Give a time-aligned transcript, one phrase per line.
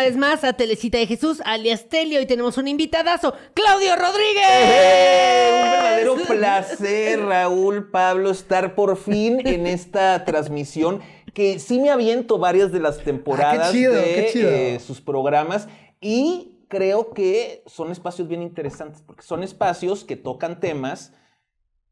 [0.00, 4.46] una vez más a Telecita de Jesús, alias Telio, y tenemos un invitadazo, Claudio Rodríguez.
[4.48, 5.52] ¡Eh!
[5.54, 11.02] Un verdadero placer, Raúl, Pablo, estar por fin en esta transmisión
[11.34, 14.48] que sí me aviento varias de las temporadas Ah, qué chido, de qué chido.
[14.50, 15.68] eh, sus programas
[16.00, 21.12] y creo que son espacios bien interesantes porque son espacios que tocan temas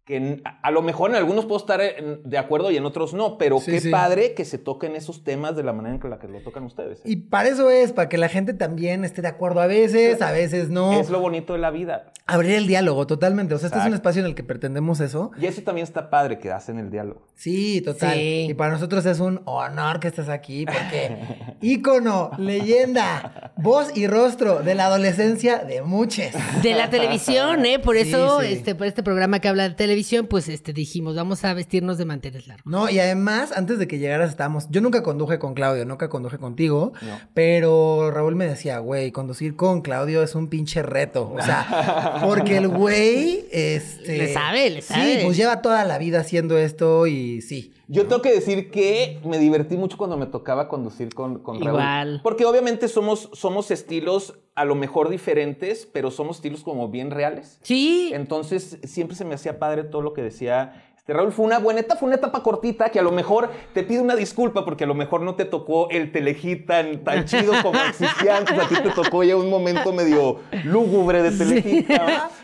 [0.08, 3.36] que a lo mejor en algunos puedo estar en- de acuerdo y en otros no,
[3.36, 3.90] pero Sí, qué sí.
[3.90, 6.64] padre que se toquen esos temas de la manera en que la que lo tocan
[6.64, 7.00] ustedes.
[7.00, 7.02] ¿eh?
[7.04, 10.32] Y para eso es, para que la gente también esté de acuerdo a veces, a
[10.32, 10.98] veces no.
[10.98, 12.10] Es lo bonito de la vida.
[12.26, 13.54] Abrir el diálogo, totalmente.
[13.54, 14.08] O sea, este es un Exacto.
[14.08, 15.30] espacio en el que pretendemos eso.
[15.38, 17.26] Y eso también está padre que hacen el diálogo.
[17.34, 18.14] Sí, total.
[18.14, 18.46] Sí.
[18.50, 21.18] Y para nosotros es un honor que estés aquí porque
[21.60, 26.26] ícono, leyenda, voz y rostro de la adolescencia de muchos.
[26.62, 27.78] De la televisión, ¿eh?
[27.78, 28.52] Por Sí, eso, sí.
[28.52, 29.97] este, por este programa que habla de televisión,
[30.28, 32.66] pues este dijimos, vamos a vestirnos de manteles largos.
[32.66, 36.38] No, y además, antes de que llegaras estábamos, yo nunca conduje con Claudio, nunca conduje
[36.38, 37.18] contigo, No.
[37.34, 42.56] pero Raúl me decía, güey, conducir con Claudio es un pinche reto, o sea, porque
[42.58, 44.18] el güey, este...
[44.18, 45.18] Le sabe, le sabe.
[45.18, 47.72] Sí, pues lleva toda la vida haciendo esto y sí.
[47.90, 51.80] Yo tengo que decir que me divertí mucho cuando me tocaba conducir con, con Raúl.
[51.80, 52.20] Igual.
[52.22, 57.58] Porque obviamente somos, somos estilos a lo mejor diferentes, pero somos estilos como bien reales.
[57.62, 58.10] Sí.
[58.12, 60.87] Entonces siempre se me hacía padre todo lo que decía.
[61.08, 63.82] Este, Raúl, fue una buena etapa, fue una etapa cortita que a lo mejor te
[63.82, 67.54] pido una disculpa porque a lo mejor no te tocó el telehit tan, tan chido
[67.62, 68.58] como existía antes.
[68.58, 71.88] A ti te tocó ya un momento medio lúgubre de telehit.
[71.88, 71.96] ¿no?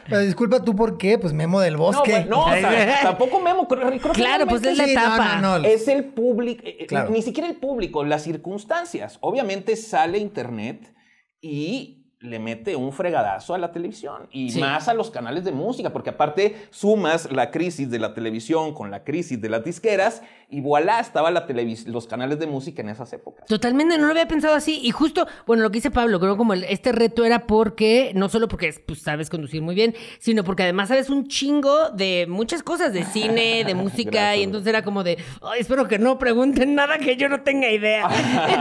[0.09, 2.11] Pero disculpa tú por qué, pues Memo del No, Bosque.
[2.11, 3.69] güey, no, o sea, tampoco Memo.
[3.69, 5.37] creo- creo que Claro, pues es la Sí, no, etapa.
[5.43, 5.65] no, no.
[5.67, 7.11] es el público, eh, eh, Claro.
[7.11, 9.19] ni siquiera el público, las circunstancias.
[9.21, 10.95] Obviamente sale internet
[11.43, 14.59] y le mete un fregadazo a la televisión y Sí.
[14.61, 18.91] más a los canales de música, porque aparte sumas la crisis de la televisión con
[18.91, 22.89] la crisis de las disqueras y voilà, estaba la televis- los canales de música en
[22.89, 23.47] esas épocas.
[23.47, 24.81] Totalmente, no lo había pensado así.
[24.83, 28.29] Y justo, bueno, lo que dice Pablo, creo como el- este reto era porque, no
[28.29, 32.63] solo porque pues, sabes conducir muy bien, sino porque además sabes un chingo de muchas
[32.63, 34.39] cosas, de cine, de música, Gracias.
[34.39, 37.71] y entonces era como de, "Ay, espero que no pregunten nada que yo no tenga
[37.71, 38.09] idea.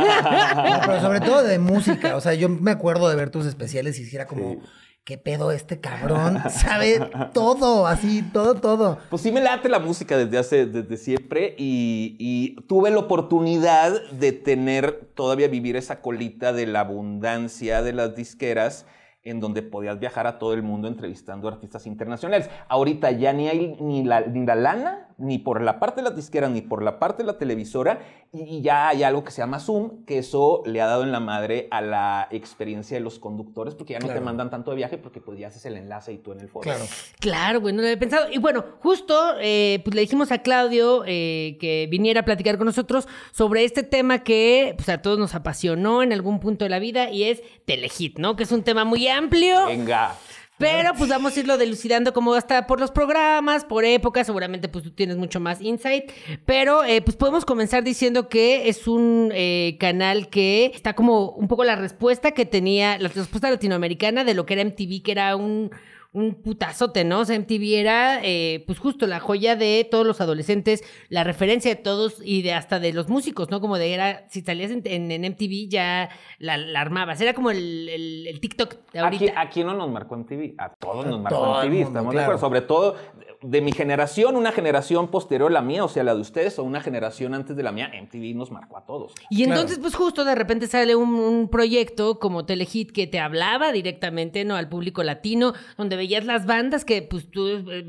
[0.53, 2.15] No, pero sobre todo de música.
[2.15, 4.59] O sea, yo me acuerdo de ver tus especiales y si era como, Sí.
[5.03, 6.39] ¿Qué pedo este cabrón?
[6.49, 6.99] Sabe
[7.33, 8.99] todo, así, todo, todo.
[9.09, 14.09] Pues sí me late la música desde hace, desde siempre y, y tuve la oportunidad
[14.11, 18.85] de tener, todavía vivir esa colita de la abundancia de las disqueras
[19.23, 22.49] en donde podías viajar a todo el mundo entrevistando artistas internacionales.
[22.67, 26.15] Ahorita ya ni hay ni la, ni la lana, ni por la parte de las
[26.15, 27.99] disqueras, ni por la parte de la televisora,
[28.31, 31.19] y, ya hay algo que se llama Zoom, que eso le ha dado en la
[31.19, 34.97] madre a la experiencia de los conductores, porque ya no te mandan tanto de viaje,
[34.97, 36.63] porque pues ya haces el enlace y tú en el foro.
[36.63, 36.85] Claro.
[37.19, 38.31] Claro, güey, no lo había pensado.
[38.31, 42.65] Y bueno, justo eh, pues le dijimos a Claudio eh, que viniera a platicar con
[42.65, 46.79] nosotros sobre este tema que pues, a todos nos apasionó en algún punto de la
[46.79, 48.35] vida y es Telehit, ¿no?
[48.35, 49.65] Que es un tema muy amplio.
[49.67, 50.15] Venga.
[50.57, 54.83] Pero pues vamos a irlo delucidando como hasta por los programas, por épocas, seguramente pues
[54.83, 56.11] tú tienes mucho más insight,
[56.45, 61.47] pero eh, pues podemos comenzar diciendo que es un eh, canal que está como un
[61.47, 65.35] poco la respuesta que tenía, la respuesta latinoamericana de lo que era MTV, que era
[65.35, 65.71] un,
[66.13, 67.19] un putazote, ¿no?
[67.21, 71.73] O sea, MTV era eh, pues justo la joya de todos los adolescentes, la referencia
[71.73, 73.59] de todos y de hasta de los músicos, ¿no?
[73.59, 76.09] Como de era, si salías en, en- en MTV ya
[76.39, 79.25] la, la armabas, era como el, el- el TikTok de ahorita.
[79.25, 80.55] Aquí, ¿A quién no nos marcó en TV?
[80.57, 82.39] A todos A nos marcó todo en el TV, mundo, estamos de acuerdo.
[82.41, 82.95] Sobre todo
[83.41, 86.63] de mi generación, una generación posterior a la mía, o sea, la de ustedes, o
[86.63, 89.13] una generación antes de la mía, MTV nos marcó a todos.
[89.29, 89.59] Y Claro.
[89.59, 94.45] entonces, pues justo de repente sale un, un proyecto como Telehit que te hablaba directamente,
[94.45, 94.55] ¿no?
[94.55, 97.47] Al público latino, donde veías las bandas que, pues, tú...
[97.47, 97.85] eh,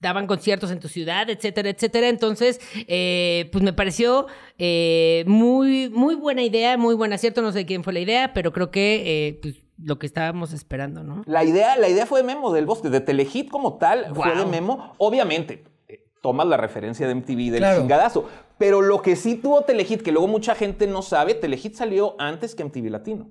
[0.00, 2.08] daban conciertos en tu ciudad, etcétera, etcétera.
[2.10, 4.26] Entonces, eh, pues me pareció
[4.58, 7.40] eh, muy, muy buena idea, muy buen acierto.
[7.40, 11.02] No sé quién fue la idea, pero creo que eh, pues, lo que estábamos esperando,
[11.02, 11.22] ¿no?
[11.24, 14.44] La idea, la idea fue de Memo del Bosque, de Telehit como tal, fue de
[14.44, 14.92] Memo.
[14.98, 17.80] Obviamente, eh, tomas la referencia de MTV del Claro.
[17.80, 18.28] chingadazo.
[18.58, 22.54] Pero lo que sí tuvo Telehit, que luego mucha gente no sabe, Telehit salió antes
[22.54, 23.30] que MTV Latino.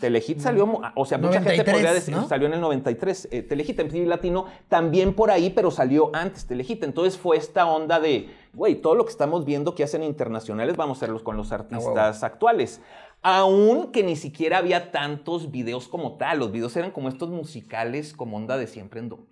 [0.00, 2.28] Telehit salió, mo- o sea, mucha gente 93, podría decir, ¿no?
[2.28, 3.28] salió en el 93.
[3.30, 6.82] Eh, Telehit MTV Latino también por ahí, pero salió antes Telehit.
[6.84, 10.96] Entonces fue esta onda de, güey, todo lo que estamos viendo que hacen internacionales, vamos
[10.96, 12.80] a hacerlos con los artistas actuales.
[13.24, 16.40] Aún que ni siquiera había tantos videos como tal.
[16.40, 19.28] Los videos eran como estos musicales como onda de siempre en domingo.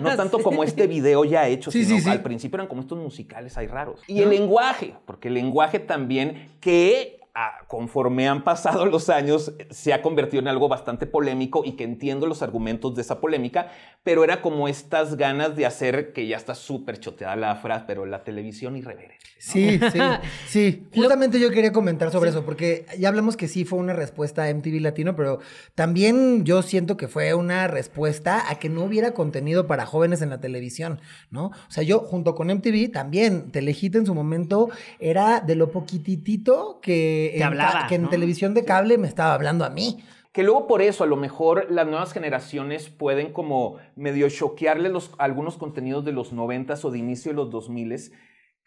[0.00, 2.10] No tanto como este video ya hecho, Sí, sino sí, sí.
[2.10, 4.00] al principio eran como estos musicales ahí raros.
[4.08, 9.92] Y el lenguaje, porque el lenguaje también que a- conforme han pasado los años, se
[9.92, 13.70] ha convertido en algo bastante polémico y que entiendo los argumentos de esa polémica,
[14.02, 18.04] pero era como estas ganas de hacer que ya está súper choteada la frase, pero
[18.04, 19.16] la televisión irreverente.
[19.38, 19.98] Sí, sí,
[20.46, 20.86] sí.
[20.94, 24.50] Justamente yo quería comentar sobre eso, porque ya hablamos que sí fue una respuesta a
[24.50, 25.40] MTV Latino, pero
[25.74, 30.30] también yo siento que fue una respuesta a que no hubiera contenido para jóvenes en
[30.30, 31.00] la televisión,
[31.30, 31.46] ¿no?
[31.46, 34.68] O sea, yo junto con MTV también, Telehit en su momento
[35.00, 38.08] era de lo poquititito que, Te en, ca- hablaba, que en ¿no?
[38.08, 40.02] televisión de cable me estaba hablando a mí.
[40.32, 45.10] Que luego por eso a lo mejor las nuevas generaciones pueden como medio choquearle los,
[45.18, 48.12] algunos contenidos de los 90s o de inicio de los 2000s,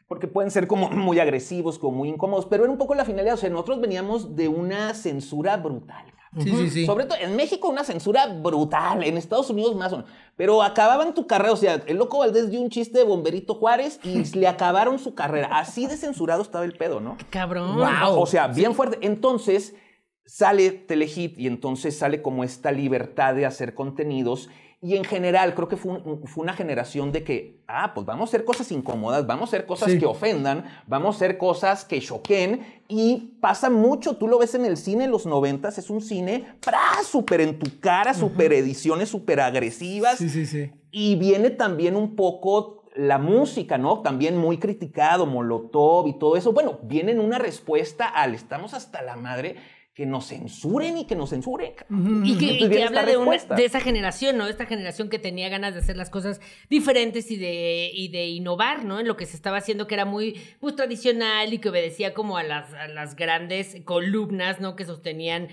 [0.07, 3.34] porque pueden ser como muy agresivos, como muy incómodos, pero era un poco la finalidad.
[3.34, 6.06] O sea, nosotros veníamos de una censura brutal.
[6.37, 6.85] Sí, sí, sí.
[6.85, 10.11] Sobre todo en México una censura brutal, en Estados Unidos más o menos.
[10.35, 13.99] Pero acababan tu carrera, o sea, el loco Valdés dio un chiste de Bomberito Juárez
[14.03, 15.49] y le acabaron su carrera.
[15.51, 17.17] Así de censurado estaba el pedo, ¿no?
[17.29, 17.75] Cabrón.
[17.75, 18.19] Guau.
[18.19, 18.97] O sea, bien fuerte.
[19.01, 19.75] Entonces
[20.25, 24.49] sale Telehit y entonces sale como esta libertad de hacer contenidos.
[24.81, 28.27] Y en general, creo que fue, un- fue una generación de que, ah, pues vamos
[28.27, 29.98] a hacer cosas incómodas, vamos a hacer cosas Sí.
[30.00, 32.81] que ofendan, vamos a hacer cosas que choquen.
[32.88, 36.45] Y pasa mucho, tú lo ves en el cine en los noventas, es un cine
[36.63, 36.81] ¡pra!
[37.04, 40.18] súper en tu cara, súper ediciones súper agresivas.
[40.18, 40.72] Sí, sí, sí.
[40.92, 44.01] Y viene también un poco la música, ¿no?
[44.01, 46.54] También muy criticado, Molotov y todo eso.
[46.54, 49.56] Bueno, viene en una respuesta al estamos hasta la madre
[49.95, 51.71] que nos censuren y que nos censuren.
[52.25, 54.45] Y que, y habla de, una- de esa generación, ¿no?
[54.45, 58.83] Esta generación que tenía ganas de hacer las cosas diferentes y de, y de innovar,
[58.83, 59.00] ¿no?
[59.00, 62.36] En lo que se estaba haciendo, que era muy pues, tradicional y que obedecía como
[62.38, 64.75] a las, a las grandes columnas, ¿no?
[64.75, 65.47] Que sostenían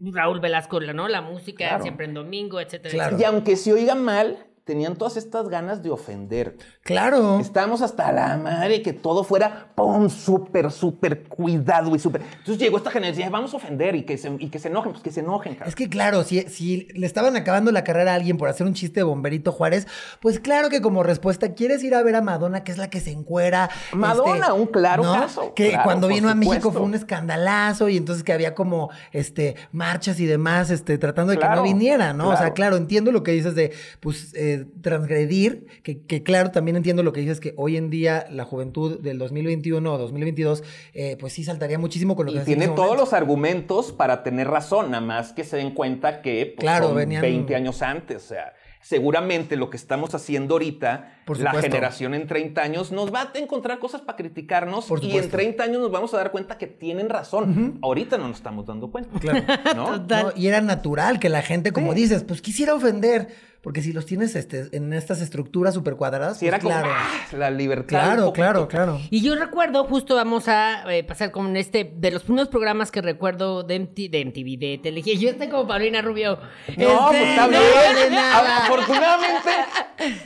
[0.00, 1.08] Raúl Velasco, ¿no?
[1.08, 1.82] La música, Claro.
[1.82, 2.92] siempre en domingo, etcétera.
[2.92, 3.16] Claro.
[3.18, 6.56] Y aunque se oiga mal, tenían todas estas ganas de ofender.
[6.84, 7.40] Claro.
[7.40, 10.08] Estábamos hasta la madre que todo fuera, ¡pum!
[10.08, 12.22] Súper, súper cuidado y súper.
[12.22, 15.02] Entonces llegó esta generación, vamos a ofender y que se, y que se enojen, pues
[15.02, 15.68] que se enojen, cabrón.
[15.68, 18.74] Es que claro, si, si le estaban acabando la carrera a alguien por hacer un
[18.74, 19.86] chiste de Bomberito Juárez,
[20.20, 23.00] pues claro que como respuesta quieres ir a ver a Madonna, que es la que
[23.00, 23.68] se encuera.
[23.84, 27.96] este, Madonna, un claro caso, Que claro, cuando vino a México fue un escandalazo y
[27.96, 32.28] entonces que había como este marchas y demás, este, tratando de que no viniera, ¿no?
[32.28, 32.54] O sea, claro.
[32.54, 37.12] claro, entiendo lo que dices de pues eh, transgredir, que, que claro, también entiendo lo
[37.12, 40.62] que dices que hoy en día la juventud del 2021 o 2022,
[40.94, 44.22] eh, pues sí saltaría muchísimo con lo que Y en tiene todos los argumentos para
[44.22, 47.82] tener razón, nada más que se den cuenta que pues, Claro, son venían- 20 años
[47.82, 48.16] antes.
[48.24, 53.14] O sea, seguramente lo que estamos haciendo ahorita, Por la generación en 30 años, nos
[53.14, 55.36] va a encontrar cosas para criticarnos y en supuesto.
[55.36, 57.78] 30 años nos vamos a dar cuenta que tienen razón.
[57.80, 59.18] Ahorita no nos estamos dando cuenta.
[59.20, 59.44] Claro.
[59.76, 59.84] ¿no?
[60.00, 60.24] Total.
[60.24, 62.00] No, y era natural que la gente, como Sí.
[62.00, 63.28] dices, pues quisiera ofender.
[63.62, 66.88] Porque si los tienes este, en estas estructuras súper cuadradas, Si pues era como claro.
[66.92, 67.86] ah, la libertad.
[67.86, 69.00] Claro, claro, claro.
[69.08, 73.00] Y yo recuerdo, justo vamos a eh, pasar con este, de los primeros programas que
[73.00, 75.06] recuerdo de, MT de MTV, de Telehit.
[75.16, 76.40] Yo estoy como Paulina Rubio.
[76.76, 77.62] No, pues Este, está no bien.
[77.86, 78.56] vale nada.
[78.64, 79.50] Afortunadamente,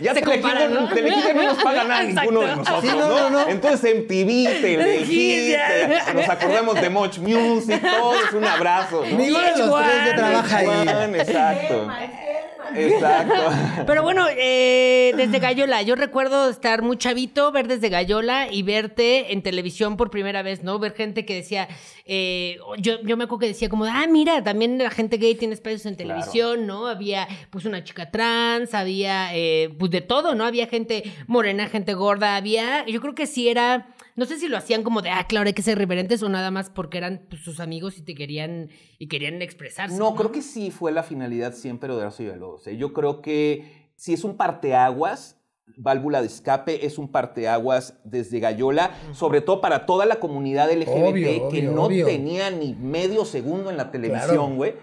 [0.01, 0.89] ya Se comparan, no- ¿no?
[0.95, 2.31] Telehit no nos paga nada Exacto.
[2.31, 3.09] ninguno de nosotros, Sí, no, ¿no?
[3.09, 3.49] no, no.
[3.51, 9.05] Entonces MTV, Telehit, eh, nos acordamos de Much Music, todos un abrazo.
[9.05, 9.19] ¿no?
[9.19, 10.67] Ninguno de los tres ya trabaja ahí.
[10.67, 11.89] Juan, exacto.
[13.27, 13.83] Exacto.
[13.87, 19.33] Pero bueno, eh, desde Gallola, yo recuerdo estar muy chavito, ver desde Gallola y verte
[19.33, 20.79] en televisión por primera vez, ¿no?
[20.79, 21.69] Ver gente que decía,
[22.05, 25.55] eh, yo, yo me acuerdo que decía como, ah, mira, también la gente gay tiene
[25.55, 26.87] espacios en televisión, ¿no?
[26.87, 30.45] Había pues una chica trans, había eh, pues de todo, ¿no?
[30.45, 34.57] Había gente morena, gente gorda, había, yo creo que sí era, no sé si lo
[34.57, 37.43] hacían como de, ah, claro, hay que ser reverentes o nada más porque eran pues,
[37.43, 39.97] sus amigos y te querían, y querían expresarse.
[39.97, 42.67] No, creo que sí fue la finalidad siempre de Horacio Villalobos.
[42.67, 42.77] ¿eh?
[42.79, 45.37] Yo creo que si es un parteaguas,
[45.77, 50.89] válvula de escape es un parteaguas desde Gallola, sobre todo para toda la comunidad LGBT
[50.89, 52.07] Obvio, que obvio, no obvio.
[52.07, 54.75] tenía ni medio segundo en la televisión, güey.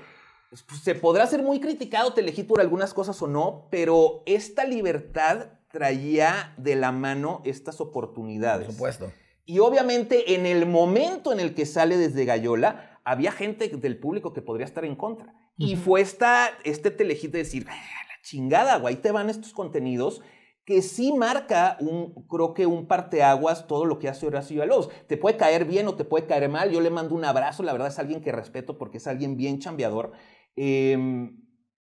[0.49, 5.47] Pues, se podrá ser muy criticado Telehit por algunas cosas o no, pero esta libertad
[5.71, 8.67] traía de la mano estas oportunidades.
[8.67, 9.11] Por supuesto.
[9.45, 14.33] Y obviamente en el momento en el que sale desde Gallola, había gente del público
[14.33, 15.33] que podría estar en contra.
[15.57, 20.21] Y fue esta, este telehit de decir, "Ah, la chingada, güey, te van estos contenidos
[20.65, 24.89] que sí marca un, creo que un parteaguas todo lo que hace Horacio Villalobos.
[25.07, 26.71] Te puede caer bien o te puede caer mal.
[26.71, 29.59] Yo le mando un abrazo, la verdad es alguien que respeto porque es alguien bien
[29.59, 30.13] chambeador.
[30.55, 31.41] Em,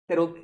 [0.06, 0.34] pero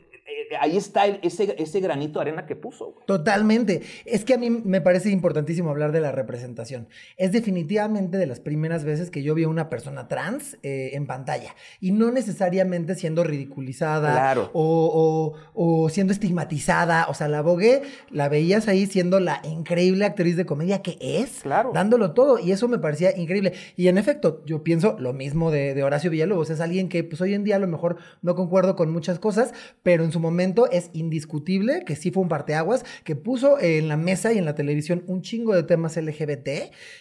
[0.61, 2.97] ahí está ese, ese granito de arena que puso.
[3.07, 3.83] Totalmente.
[4.05, 6.89] Es que a mí me parece importantísimo hablar de la representación.
[7.17, 11.07] Es definitivamente de las primeras veces que yo vi a una persona trans eh, en
[11.07, 17.07] pantalla y no necesariamente siendo ridiculizada o, o, siendo estigmatizada.
[17.09, 21.41] O sea, la Bogue la veías ahí siendo la increíble actriz de comedia que es,
[21.43, 21.73] claro.
[21.75, 23.53] dándolo todo y eso me parecía increíble.
[23.77, 26.51] Y en efecto, yo pienso lo mismo de, de Horacio Villalobos.
[26.51, 29.53] Es alguien que pues hoy en día a lo mejor no concuerdo con muchas cosas,
[29.83, 33.97] pero en su momento es indiscutible que sí fue un parteaguas, que puso en la
[33.97, 36.49] mesa y en la televisión un chingo de temas LGBT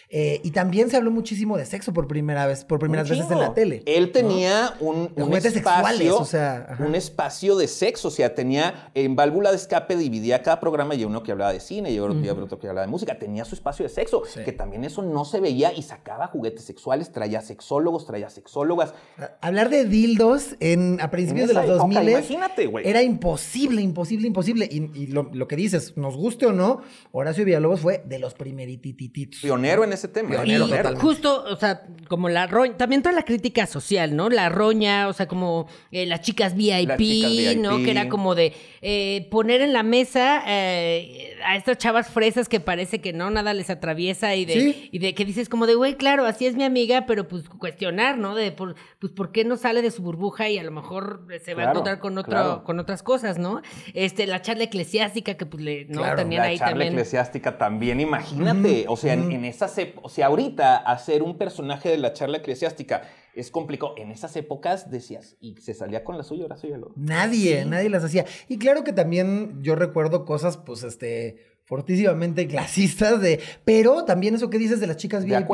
[0.08, 3.38] eh, y también se habló muchísimo de sexo por primera vez, por primeras veces en
[3.38, 3.82] la tele.
[3.86, 9.50] Él tenía un, espacio, o sea, un espacio de sexo, o sea, tenía en válvula
[9.50, 12.86] de escape dividía cada programa y uno que hablaba de cine y otro que hablaba
[12.86, 16.28] de música, tenía su espacio de sexo, que también eso no se veía y sacaba
[16.28, 18.94] juguetes sexuales, traía sexólogos, traía sexólogas.
[19.40, 22.88] Hablar de dildos en, a principios de los 2000 imagínate, güey.
[22.88, 24.68] Era imposible, imposible, imposible.
[24.70, 29.40] Y, lo, que dices, nos guste o no, Horacio Villalobos fue de los primerititititos.
[29.40, 30.42] Pionero en ese tema.
[30.42, 34.28] Pionero, y justo, o sea, como la roña, también toda la crítica social, ¿no?
[34.28, 37.78] La roña, o sea, como eh, las chicas VIP, ¿no?
[37.82, 38.52] Que era como de
[38.82, 43.54] eh, poner en la mesa eh, a estas chavas fresas que parece que no, nada
[43.54, 46.64] les atraviesa y de, y de que dices como de, güey, claro, así es mi
[46.64, 48.34] amiga, pero pues cuestionar, ¿no?
[48.34, 51.54] De, por, pues, ¿por qué no sale de su burbuja y a lo mejor se
[51.54, 53.62] va a encontrar con otro, con otras cosas, ¿no?
[53.92, 56.02] Este, la charla eclesiástica que pues le, ¿no?
[56.14, 60.76] Tenían la ahí charla eclesiástica también, imagínate, o sea, en, en esas, o sea, ahorita
[60.76, 63.02] hacer un personaje de la charla eclesiástica
[63.34, 63.94] es complicado.
[63.96, 66.78] En esas épocas decías, y se salía con la suya, ahora suya.
[66.96, 68.24] Nadie, nadie las hacía.
[68.48, 74.50] Y claro que también yo recuerdo cosas, pues, este, fortísimamente clasistas de, pero también eso
[74.50, 75.48] que dices de las chicas VIP,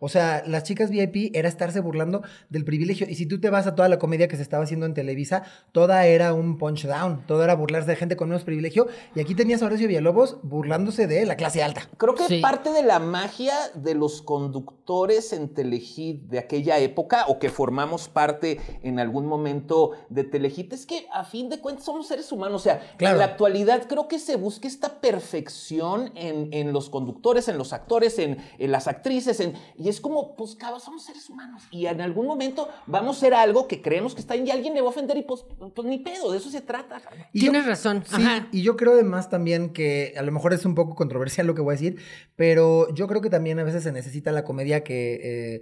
[0.00, 3.06] o sea, las chicas VIP era estarse burlando del privilegio.
[3.08, 5.44] Y si tú te vas a toda la comedia que se estaba haciendo en Televisa,
[5.72, 8.88] toda era un punch down, todo era burlarse de gente con menos privilegio.
[9.14, 11.82] Y aquí tenías a Horacio Villalobos burlándose de la clase alta.
[11.98, 17.38] Creo que parte de la magia de los conductores en Telehit de aquella época o
[17.38, 22.08] que formamos parte en algún momento de Telehit es que a fin de cuentas somos
[22.08, 26.88] seres humanos, o sea, en la actualidad creo que se busca esta perfección en, los
[26.88, 31.28] conductores, en los actores, en, las actrices, en, y es como, pues, cabrón, somos seres
[31.28, 31.62] humanos.
[31.70, 34.74] Y en algún momento vamos a hacer algo que creemos que está bien y alguien
[34.74, 35.44] le va a ofender y pues,
[35.74, 37.00] pues ni pedo, de eso se trata.
[37.32, 38.02] Tienes razón.
[38.06, 41.54] Sí, y yo creo además también que a lo mejor es un poco controversial lo
[41.54, 42.00] que voy a decir,
[42.36, 45.60] pero yo creo que también a veces se necesita la comedia que eh,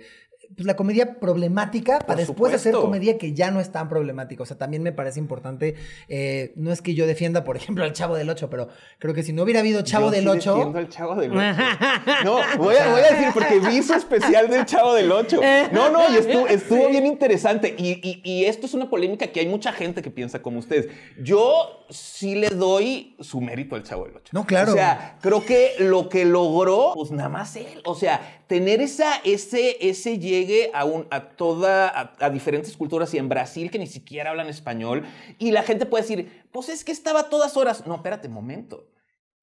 [0.54, 4.42] pues, la comedia problemática para después hacer comedia que ya no es tan problemática.
[4.42, 5.74] O sea, también me parece importante.
[6.08, 9.22] Eh, no es que yo defienda, por ejemplo, al Chavo del 8, pero creo que
[9.22, 10.54] si no hubiera habido Chavo del 8.
[10.54, 11.42] Defiendo al Chavo del 8.
[12.24, 15.40] No, voy a, decir, porque vi su especial del Chavo del 8.
[15.72, 17.74] No, no, y estuvo, bien interesante.
[17.78, 20.88] Y, y, esto es una polémica que hay mucha gente que piensa como ustedes.
[21.20, 24.30] Yo sí le doy su mérito al Chavo del 8.
[24.32, 24.72] No, claro.
[24.72, 27.82] O sea, creo que lo que logró, pues nada más él.
[27.84, 33.18] O sea, tener esa, ese, ese llegue a, un, a toda, a, diferentes culturas y
[33.18, 35.04] en Brasil que ni siquiera hablan español
[35.38, 37.86] y la gente puede decir, pues es que estaba todas horas.
[37.86, 38.88] No, espérate, momento.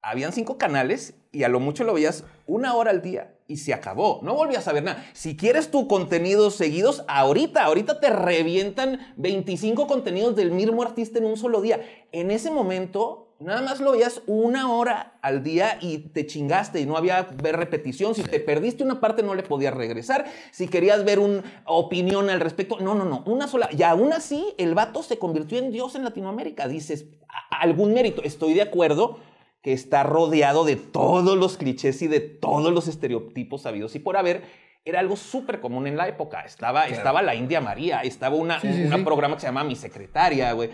[0.02, 3.74] Habían cinco canales y a lo mucho lo veías una hora al día y se
[3.74, 4.20] acabó.
[4.22, 5.04] No volvías a ver nada.
[5.12, 11.26] Si quieres tu contenidos seguidos, ahorita, ahorita te revientan 25 contenidos del mismo artista en
[11.26, 11.80] un solo día.
[12.12, 16.86] En ese momento nada más lo veías una hora al día y te chingaste y
[16.86, 18.14] no había ver repetición.
[18.14, 20.26] Si te perdiste una parte no le podías regresar.
[20.50, 23.68] Si querías ver una opinión al respecto, no, no, no, una sola.
[23.76, 26.68] Y aún así el vato se convirtió en Dios en Latinoamérica.
[26.68, 27.06] Dices,
[27.50, 28.22] algún mérito.
[28.22, 29.18] Estoy de acuerdo
[29.62, 34.16] que está rodeado de todos los clichés y de todos los estereotipos habidos y por
[34.16, 34.44] haber
[34.86, 36.42] era algo súper común en la época.
[36.42, 40.70] Estaba, estaba la India María, estaba una, un programa que se llama Mi Secretaria, güey.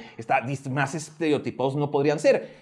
[0.69, 2.62] más estereotipos no podrían ser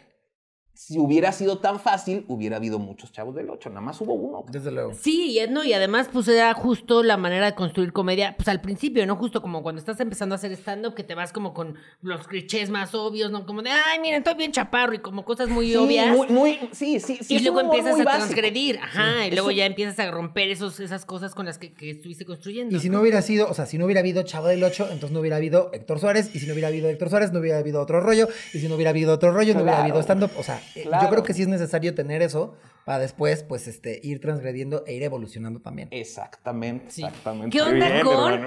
[0.81, 3.69] si hubiera sido tan fácil, hubiera habido muchos chavos del 8.
[3.69, 4.47] Nada más hubo uno.
[4.51, 4.95] Desde luego.
[4.95, 8.63] Sí, y, no, y además, pues era justo la manera de construir comedia, pues al
[8.63, 9.17] principio, ¿no?
[9.17, 12.71] Justo como cuando estás empezando a hacer stand-up, que te vas como con los clichés
[12.71, 13.45] más obvios, ¿no?
[13.45, 16.17] Como de, ay, miren, estoy bien chaparro y como cosas muy obvias.
[16.17, 17.37] Muy, muy, sí, sí, sí.
[17.37, 21.35] Y luego empiezas a transgredir, ajá, y luego ya empiezas a romper esos, esas cosas
[21.35, 22.75] con las que, estuviste construyendo.
[22.75, 25.11] Y si no hubiera sido, o sea, si no hubiera habido Chavo del 8, entonces
[25.11, 27.83] no hubiera habido Héctor Suárez, y si no hubiera habido Héctor Suárez, no hubiera habido
[27.83, 30.31] otro rollo, y si no hubiera habido otro rollo, no hubiera habido stand-up.
[30.39, 34.01] O sea, eh, yo creo que sí es necesario tener eso para después, pues, este,
[34.03, 35.89] ir transgrediendo e ir evolucionando también.
[35.91, 37.57] Exactamente, exactamente.
[37.57, 38.41] ¿Qué onda con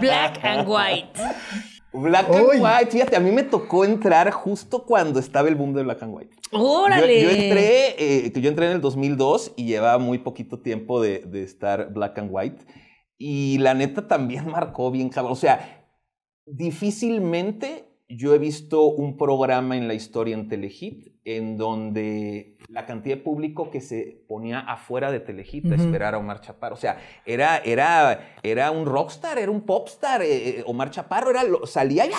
[0.00, 1.20] Black and White?
[1.92, 5.84] Black and White, fíjate, a mí me tocó entrar justo cuando estaba el boom de
[5.84, 6.36] Black and White.
[6.50, 7.22] ¡Órale!
[7.22, 11.44] Yo, entré, eh, yo entré en el 2002 y llevaba muy poquito tiempo de, de
[11.44, 12.64] estar Black and White.
[13.16, 15.32] Y la neta también marcó bien cabrón.
[15.32, 15.86] O sea,
[16.46, 23.16] difícilmente yo he visto un programa en la historia en Telehit en donde la cantidad
[23.16, 26.74] de público que se ponía afuera de Telehit a esperar a Omar Chaparro.
[26.74, 30.22] O sea, era, era, era un rockstar, era un popstar.
[30.22, 32.10] Eh, eh, Omar Chaparro era, salía y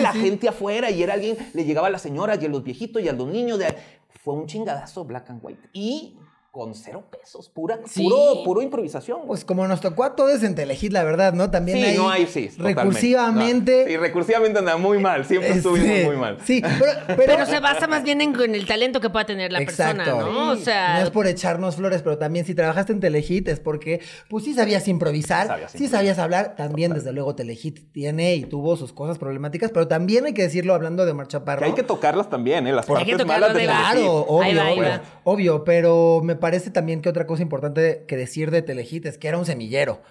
[0.00, 3.02] la gente afuera y era alguien, le llegaba a las señoras y a los viejitos
[3.02, 3.58] y a los niños.
[3.58, 3.74] De,
[4.22, 5.68] fue un chingadazo black and white.
[5.72, 6.18] Y
[6.50, 9.20] con cero pesos, pura, puro, puro improvisación.
[9.24, 11.48] Pues como nos tocó a todos en Telehit, la verdad, ¿no?
[11.48, 13.86] También sí, hay no hay, sí, recursivamente.
[13.86, 16.38] Sí, recursivamente anda muy mal, siempre estuvimos muy mal.
[16.44, 16.60] Sí,
[17.06, 20.50] pero, pero, se basa más bien en, el talento que pueda tener la persona, ¿no?
[20.50, 24.00] O sea, no es por echarnos flores, pero también si trabajaste en Telehit es porque,
[24.28, 26.56] pues sí sabías improvisar, sí sabías hablar.
[26.56, 30.74] También, desde luego, Telehit tiene y tuvo sus cosas problemáticas, pero también hay que decirlo
[30.74, 31.60] hablando de Marcha Parro.
[31.60, 32.72] Que hay que tocarlas también, ¿eh?
[32.72, 37.42] Las partes malas de, Claro, obvio, obvio, obvio, pero me parece también que otra cosa
[37.42, 40.02] importante que decir de Telehit es que era un semillero.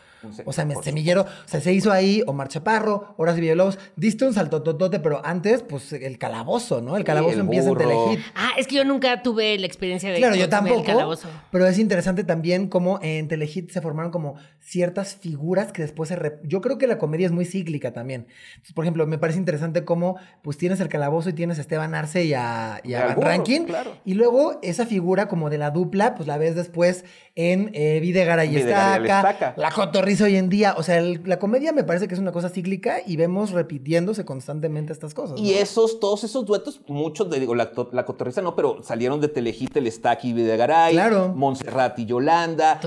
[0.46, 4.34] O sea, semillero, o sea, se hizo ahí Omar Chaparro, Horas y Villalobos, diste un
[4.34, 6.98] saltototote, pero antes, pues el calabozo, ¿no?
[6.98, 8.20] El calabozo empieza en Telehit.
[8.36, 10.84] Ah, es que yo nunca tuve la experiencia de Claro, yo tampoco.
[10.84, 11.28] calabozo.
[11.52, 16.40] Pero es interesante también cómo en Telehit se formaron como ciertas figuras que después se.
[16.44, 18.28] Yo creo que la comedia es muy cíclica también.
[18.76, 22.26] por ejemplo, me parece interesante cómo pues tienes el calabozo y tienes a Esteban Arce
[22.26, 23.68] y a, y a Rankin.
[24.06, 28.46] Y luego esa figura como de la dupla, pues la ves después en eh, Videgara
[28.46, 29.72] y Estaca, La
[30.10, 30.74] Cotorriza hoy en día.
[30.76, 34.92] O sea, la comedia me parece que es una cosa cíclica y vemos repitiéndose constantemente
[34.92, 35.40] estas cosas.
[35.40, 39.28] Y esos, todos esos duetos, muchos, de, digo, la, la Cotorriza no, pero salieron de
[39.28, 41.34] Telehit, el Estaca y Videgaray, claro.
[41.36, 42.80] Montserrat y Yolanda,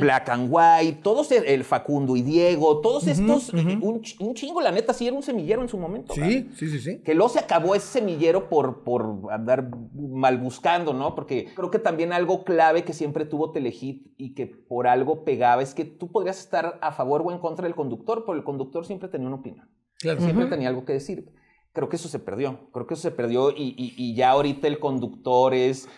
[0.00, 4.02] Black and White, todos el Facundo y Diego, todos estos, un,
[4.34, 6.14] chingo, la neta, sí era un semillero en su momento.
[6.14, 6.98] Sí, sí, sí, sí.
[6.98, 11.16] Que luego se acabó ese semillero por, por andar mal buscando, ¿no?
[11.16, 15.62] Porque creo que también algo clave que siempre tuvo Telehit y que por algo pegaba
[15.62, 18.84] es que tú podrías estar a favor o en contra del conductor, pero el conductor
[18.84, 19.68] siempre tenía una opinión.
[19.98, 20.20] Claro.
[20.20, 21.32] Siempre tenía algo que decir.
[21.72, 22.70] Creo que eso se perdió.
[22.72, 25.88] Creo que eso se perdió y, y, ya ahorita el conductor es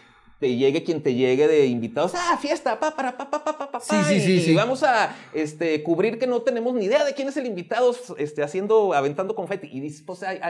[0.40, 3.70] te llegue quien te llegue de invitados, ah, fiesta, pa, para, pa, pa, pa, pa,
[3.70, 4.54] pa, sí, sí, sí, y, sí.
[4.54, 8.42] vamos a este, cubrir que no tenemos ni idea de quién es el invitado este,
[8.42, 9.68] haciendo, aventando confeti.
[9.70, 10.40] Y dices, pues, hay,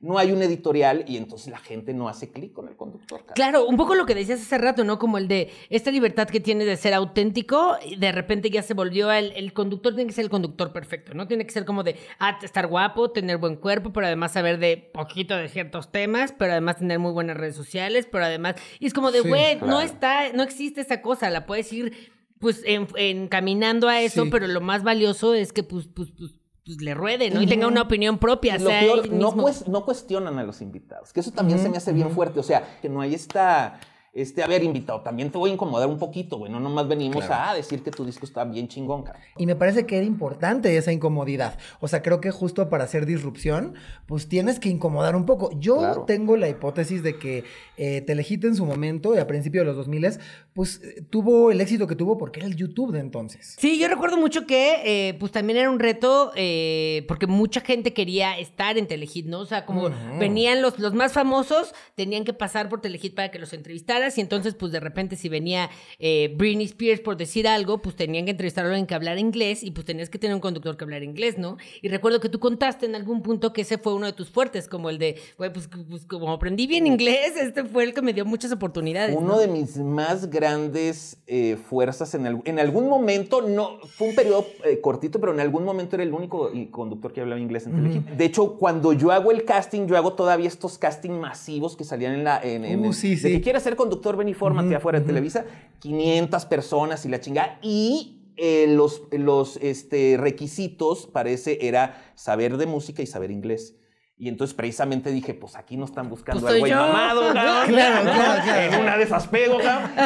[0.00, 3.22] no hay un editorial y entonces la gente no hace clic con el conductor.
[3.34, 4.98] Claro, un poco lo que decías hace rato, ¿no?
[4.98, 8.72] Como el de esta libertad que tiene de ser auténtico y de repente ya se
[8.72, 11.28] volvió el, el conductor, tiene que ser el conductor perfecto, ¿no?
[11.28, 14.78] Tiene que ser como de, ah, estar guapo, tener buen cuerpo, pero además saber de
[14.78, 18.94] poquito de ciertos temas, pero además tener muy buenas redes sociales, pero además, y es
[18.94, 24.00] como de, güey, no está, no existe esa cosa, la puedes ir pues encaminando a
[24.00, 26.32] eso, pero lo más valioso es que pues, pues, pues
[26.76, 27.42] pues, le ruede, ¿no?
[27.42, 28.58] Y tenga una opinión propia.
[28.58, 29.34] Lo peor, no,
[29.66, 32.40] no, cuestionan a los invitados, que eso también se me hace bien fuerte.
[32.40, 33.80] O sea, que no hay esta
[34.12, 36.50] este, haber invitado, también te voy a incomodar un poquito, güey.
[36.50, 39.20] No nomás venimos a decir que tu disco está bien chingón, cara.
[39.36, 41.56] Y me parece que era importante esa incomodidad.
[41.80, 43.74] O sea, creo que justo para hacer disrupción,
[44.06, 45.50] pues tienes que incomodar un poco.
[45.58, 47.44] Yo tengo la hipótesis de que
[47.76, 50.18] eh, Telehit en su momento, y a principios de los 2000,
[50.54, 53.56] pues eh, tuvo el éxito que tuvo porque era el YouTube de entonces.
[53.58, 57.92] Sí, yo recuerdo mucho que, eh, pues también era un reto, eh, porque mucha gente
[57.92, 59.40] quería estar en Telehit, ¿no?
[59.40, 63.38] O sea, como venían los, los más famosos, tenían que pasar por Telehit para que
[63.38, 67.82] los entrevistaran y entonces pues de repente si venía eh, Britney Spears por decir algo,
[67.82, 70.76] pues tenían que entrevistarlo en que hablar inglés y pues tenías que tener un conductor
[70.76, 71.56] que hablar inglés, ¿no?
[71.82, 74.68] Y recuerdo que tú contaste en algún punto que ese fue uno de tus fuertes,
[74.68, 78.12] como el de, güey, pues, pues, como aprendí bien inglés, este fue el que me
[78.12, 79.16] dio muchas oportunidades.
[79.16, 84.46] Uno de mis más grandes eh, fuerzas en, en algún momento, no, fue un periodo
[84.64, 88.06] eh, cortito, pero en algún momento era el único conductor que hablaba inglés en Telehit.
[88.10, 92.14] De hecho, cuando yo hago el casting, yo hago todavía estos casting masivos que salían
[92.14, 92.40] en la...
[92.42, 93.24] En, uh, sí, sí.
[93.24, 95.44] De que quiere ser conductor, ven y fórmate afuera de Televisa,
[95.80, 102.66] 500 personas y la chingada, y eh, los, los este, requisitos, parece, era saber de
[102.66, 103.76] música y saber inglés.
[104.16, 108.02] Y entonces precisamente dije, pues aquí no están buscando pues al güey mamado, claro, claro,
[108.02, 109.58] claro, En una de esas pego,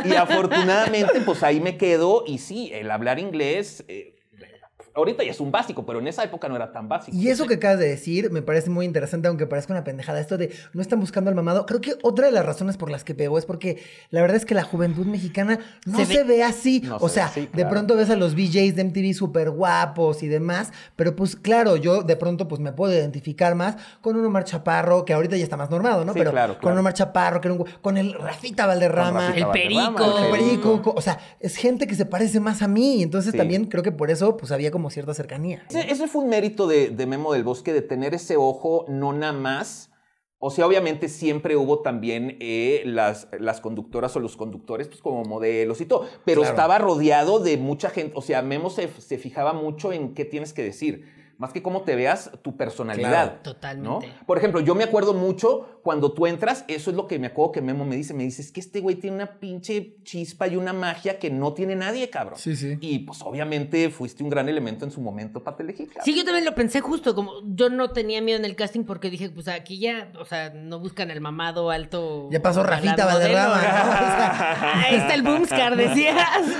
[0.05, 2.23] Y afortunadamente, pues ahí me quedo.
[2.25, 4.14] Y sí, el hablar inglés, eh,
[4.95, 7.17] ahorita ya es un básico, pero en esa época no era tan básico.
[7.17, 10.21] Y eso que acabas de decir me parece muy interesante, aunque parezca una pendejada.
[10.21, 11.67] Esto de no están buscando al mamado.
[11.67, 14.45] Creo que otra de las razones por las que pegó es porque la verdad es
[14.45, 16.83] que la juventud mexicana no se, ve, así.
[17.01, 21.17] o sea, de pronto ves a los VJs de MTV súper guapos y demás, pero
[21.17, 25.13] pues claro, yo de pronto pues me puedo identificar más con un Omar Chaparro, que
[25.13, 26.15] ahorita ya está más normado, ¿no?
[26.15, 30.19] pero con un Omar Chaparro, que con el Rafita Valderrama, el Perico.
[30.19, 30.93] El Perico.
[30.95, 33.03] O sea, es gente que se parece más a mí.
[33.03, 35.65] Entonces también creo que por eso pues había como cierta cercanía.
[35.71, 39.91] Ese, fue un mérito de, Memo del Bosque, de tener ese ojo, no nada más.
[40.39, 45.25] O sea, obviamente siempre hubo también eh, las, las conductoras o los conductores, pues como
[45.25, 48.13] modelos y todo, pero estaba rodeado de mucha gente.
[48.15, 51.83] O sea, Memo se, se fijaba mucho en qué tienes que decir más que cómo
[51.83, 53.11] te veas, tu personalidad.
[53.11, 54.07] Claro, totalmente.
[54.09, 54.27] ¿no?
[54.27, 57.53] Por ejemplo, yo me acuerdo mucho cuando tú entras, eso es lo que me acuerdo
[57.53, 60.57] que Memo me dice, me dice, es que este güey tiene una pinche chispa y
[60.57, 62.39] una magia que no tiene nadie, cabrón.
[62.39, 62.79] Sí, sí.
[62.81, 65.89] Y pues obviamente fuiste un gran elemento en su momento para Telehit.
[65.89, 66.05] cabrón.
[66.05, 69.11] Sí, yo también lo pensé justo, como yo no tenía miedo en el casting porque
[69.11, 72.29] dije, pues aquí ya, o sea, no buscan el mamado alto.
[72.31, 73.05] Ya pasó Rafita.
[73.07, 74.79] Valderrama, ¿no?
[74.87, 76.17] Ahí está el Boomscar, decías.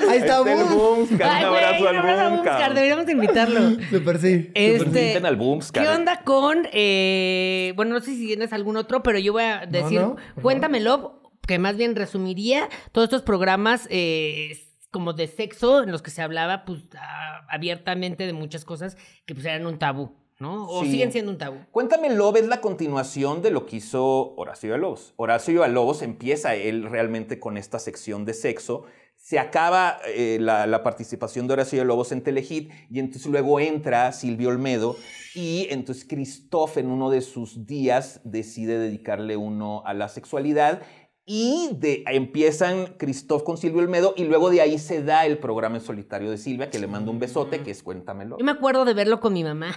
[0.09, 0.75] Ahí está Este, el Boom.
[0.75, 2.75] Boomscar, un abrazo al Boomscar.
[2.75, 3.61] Deberíamos de invitarlo.
[3.91, 4.51] Súper sí.
[4.67, 5.39] Este, al.
[5.73, 9.67] ¿Qué onda con, eh, bueno, no sé si tienes algún otro, pero yo voy a
[9.67, 14.57] decir, no, cuéntamelo, que más bien resumiría todos estos programas eh,
[14.91, 18.97] como de sexo en los que se hablaba pues a- abiertamente de muchas cosas
[19.27, 20.67] que pues eran un tabú, ¿no?
[20.69, 20.93] O Sí.
[20.93, 21.59] siguen siendo un tabú.
[21.71, 25.13] Cuéntame Love es la continuación de lo que hizo Horacio Villalobos.
[25.17, 28.85] Horacio Villalobos empieza él realmente con esta sección de sexo.
[29.25, 34.13] Se acaba eh, la, la participación de Horacio Villalobos en Telehit y entonces luego entra
[34.13, 34.97] Silvio Olmedo
[35.35, 40.83] y entonces Christoph en uno de sus días decide dedicarle uno a la sexualidad
[41.25, 45.77] y de, empiezan Christoph con Silvio Olmedo y luego de ahí se da el programa
[45.77, 48.37] en solitario de Silvia que le mando un besote que es Cuéntamelo.
[48.37, 49.75] Yo me acuerdo de verlo con mi mamá.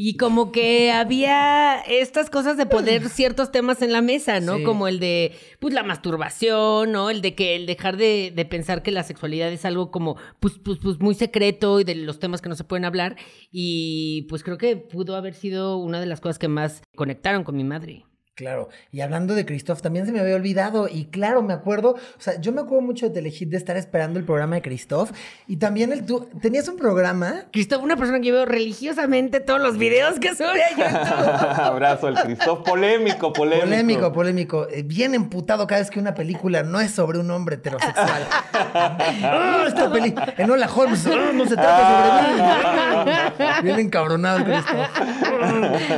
[0.00, 4.58] Y como que había estas cosas de poner ciertos temas en la mesa, ¿no?
[4.58, 4.62] Sí.
[4.62, 7.10] Como el de, pues, la masturbación, ¿no?
[7.10, 10.54] El de que, el dejar de, de pensar que la sexualidad es algo como, pues,
[10.62, 13.16] pues, pues, muy secreto y de los temas que no se pueden hablar.
[13.50, 17.56] Y pues creo que pudo haber sido una de las cosas que más conectaron con
[17.56, 18.04] mi madre.
[18.38, 22.20] Claro, y hablando de Christoph, también se me había olvidado, y claro, me acuerdo, o
[22.20, 25.10] sea, yo me acuerdo mucho de Telehit de estar esperando el programa de Christoph,
[25.48, 29.60] y también el tú, tenías un programa, Cristóbal, una persona que yo veo religiosamente todos
[29.60, 31.28] los videos que sube a YouTube.
[31.64, 32.60] Abrazo al Christoph.
[32.64, 33.66] Polémico, polémico.
[33.66, 37.56] polémico, polémico, eh, bien emputado cada vez que una película no es sobre un hombre
[37.56, 38.22] heterosexual.
[38.60, 43.62] Ah, esta peli, en Hola Holmes, ah, no se trata sobre mí.
[43.62, 44.88] Bien encabronado el Christoph.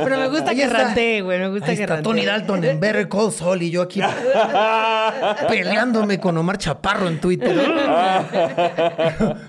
[0.03, 0.77] Pero me gusta Ahí que está.
[0.77, 1.87] rantee, güey, me gusta Ahí que.
[1.87, 4.01] Tony Dalton en Better Call Saul y yo aquí
[5.49, 7.51] peleándome con Omar Chaparro en Twitter.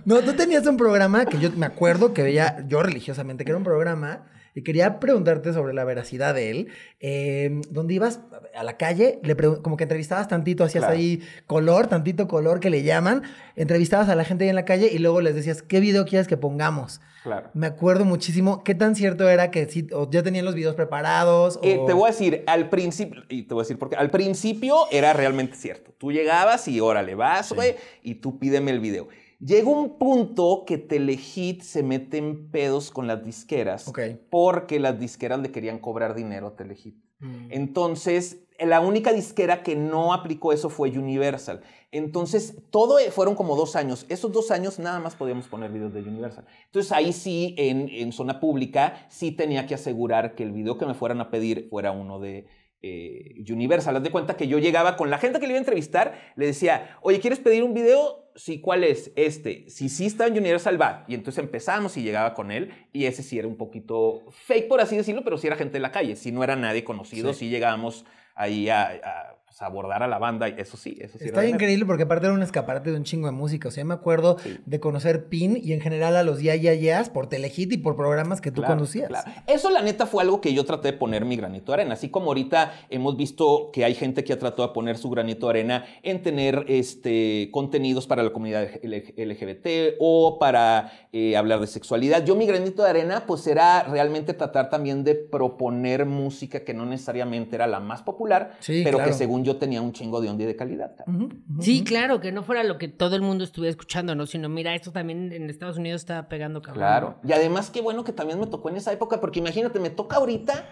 [0.05, 3.59] No, tú tenías un programa que yo me acuerdo que veía yo religiosamente, que era
[3.59, 4.23] un programa
[4.55, 6.69] y quería preguntarte sobre la veracidad de él,
[7.01, 8.21] eh, donde ibas
[8.55, 10.99] a la calle, le como que entrevistabas tantito, hacías Claro.
[10.99, 13.23] ahí color, tantito color que le llaman,
[13.57, 16.29] entrevistabas a la gente ahí en la calle y luego les decías, ¿qué video quieres
[16.29, 17.01] que pongamos?
[17.23, 17.51] Claro.
[17.55, 21.61] Me acuerdo muchísimo, ¿qué tan cierto era que sí, o ya tenían los videos preparados?
[21.63, 24.87] Eh, te voy a decir, al principio, y te voy a decir porque al principio
[24.91, 25.93] era realmente cierto.
[25.99, 29.09] Tú llegabas y órale, vas, güey, y tú pídeme el video.
[29.45, 33.91] Llegó un punto que Telehit se mete en pedos con las disqueras
[34.31, 36.95] porque las disqueras le querían cobrar dinero a Telehit.
[37.19, 37.49] Mm.
[37.51, 41.61] Entonces, la única disquera que no aplicó eso fue Universal.
[41.91, 44.07] Entonces, todo e- fueron como dos años.
[44.09, 46.45] Esos dos años nada más podíamos poner videos de Universal.
[46.67, 50.87] Entonces, ahí sí, en, en zona pública, sí tenía que asegurar que el video que
[50.87, 52.47] me fueran a pedir fuera uno de
[52.83, 53.97] eh, Universal.
[53.97, 56.47] Haz de cuenta que yo llegaba con la gente que le iba a entrevistar, le
[56.47, 58.31] decía, oye, ¿quieres pedir un video?
[58.35, 59.13] Sí, ¿cuál es?
[59.15, 59.69] Este.
[59.69, 61.05] Si sí está en Universal, va.
[61.07, 62.71] Y entonces empezamos y llegaba con él.
[62.93, 65.81] Y ese sí era un poquito fake, por así decirlo, pero sí era gente de
[65.81, 66.17] la calle.
[66.17, 67.41] Si no era nadie conocido, Sí.
[67.41, 70.49] sí, llegábamos ahí a, a, pues, abordar a la banda.
[70.49, 71.27] Y eso sí, eso sí.
[71.27, 73.69] Está increíble porque aparte era un escaparate de un chingo de música.
[73.69, 74.57] O sea, me acuerdo Sí.
[74.65, 77.95] de conocer PIN y en general a los Ya Ya Yeahs por Telehit y por
[77.97, 79.09] programas que tú Claro, conducías.
[79.09, 79.31] claro.
[79.47, 81.95] Eso la neta fue algo que yo traté de poner mi granito de arena.
[81.95, 85.47] Así como ahorita hemos visto que hay gente que ha tratado de poner su granito
[85.47, 88.69] de arena en tener este, contenidos para la comunidad
[89.17, 92.25] LGBT o para eh, hablar de sexualidad.
[92.25, 96.87] Yo mi granito de arena pues era realmente tratar también de proponer música que no
[96.87, 99.11] necesariamente era la más popular, Sí, pero claro.
[99.11, 100.95] que según yo tenía un chingo de onda y de calidad.
[101.07, 101.85] Ujú, ujú, Sí, ujú.
[101.85, 104.27] claro, que no fuera lo que todo el mundo estuviera escuchando, ¿no?
[104.27, 106.81] Sino, mira, esto también en Estados Unidos está pegando cabrón.
[106.81, 107.15] Claro.
[107.25, 110.17] Y además qué bueno que también me tocó en esa época, porque imagínate, me toca
[110.17, 110.67] ahorita,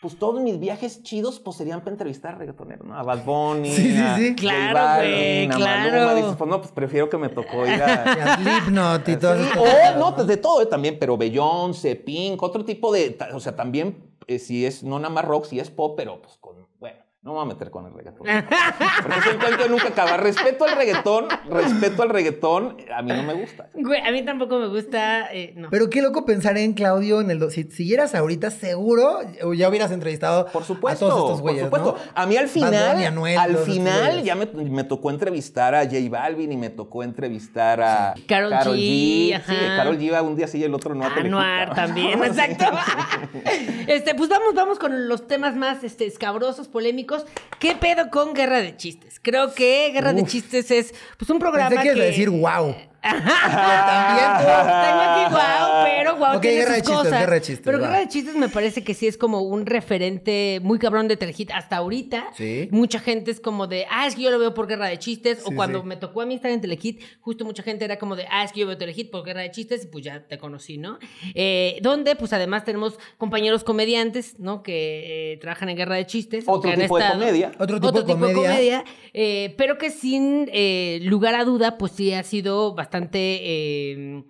[0.00, 2.96] pues todos mis viajes chidos pues serían para entrevistar a reggaetoneros, ¿no?
[2.96, 4.28] A Bad Bunny, Sí, sí, a sí.
[4.30, 5.90] J Claro, güey, a claro.
[5.92, 6.14] Maluma.
[6.14, 8.02] Dices, pues no, pues prefiero que me tocó ir a...
[8.34, 9.60] a Slipknot y todo Sí, eso.
[9.62, 13.54] o no, pues de todo eh, también, pero Beyoncé, Pink, otro tipo de, o sea,
[13.56, 16.38] también eh, si es no nada más rock, si es pop, pero pues
[17.22, 18.26] no me voy a meter con el reggaetón.
[19.02, 20.22] Porque es un cuento de nunca acabar.
[20.22, 23.68] Respeto al reggaetón, respeto al reggaetón, a mí no me gusta.
[23.74, 25.68] Güey, a mí tampoco me gusta, eh, no.
[25.68, 27.50] Pero qué loco pensar en Claudio en el...
[27.50, 29.18] Si siguieras ahorita, seguro
[29.54, 32.06] ya hubieras entrevistado Por supuesto, a todos estos güeyes, por supuesto.
[32.06, 32.12] ¿no?
[32.14, 36.52] A mí al final, Anuel, al final ya me, me tocó entrevistar a J Balvin
[36.52, 39.52] y me tocó entrevistar a Karol G, ajá.
[39.52, 41.04] Sí, Carol G iba un día sí y el otro no.
[41.04, 42.64] Anuar también, exacto.
[43.86, 47.09] este, pues vamos, vamos con los temas más este, escabrosos, polémicos.
[47.58, 49.20] ¿Qué pedo con Guerra de Chistes?
[49.20, 50.24] Creo que Guerra de.
[50.24, 52.00] Chistes es pues un programa Pensé que que...
[52.00, 52.74] decir wow.
[53.02, 54.44] También tú.
[54.84, 57.20] Tengo aquí guau, pero guau Ok, tiene guerra sus de chistes, cosas.
[57.20, 57.86] guerra de chistes, pero va.
[57.86, 61.50] guerra de chistes me parece que sí es como un referente muy cabrón de Telehit
[61.52, 62.28] hasta ahorita.
[62.36, 62.68] Sí.
[62.70, 65.38] Mucha gente es como de, ah, es que yo lo veo por guerra de chistes.
[65.38, 65.86] Sí, o cuando sí.
[65.86, 68.52] me tocó a mí estar en Telehit, justo mucha gente era como de, ah, es
[68.52, 70.98] que yo veo Telehit por guerra de chistes y pues ya te conocí, ¿no?
[71.34, 74.62] Eh, donde pues además tenemos compañeros comediantes, ¿no?
[74.62, 76.44] Que eh, trabajan en guerra de chistes.
[76.46, 77.52] Otro tipo de comedia.
[77.58, 78.84] Otro tipo de comedia.
[79.12, 84.24] eh, pero que sin eh, lugar a duda, pues sí ha sido bastante, eh,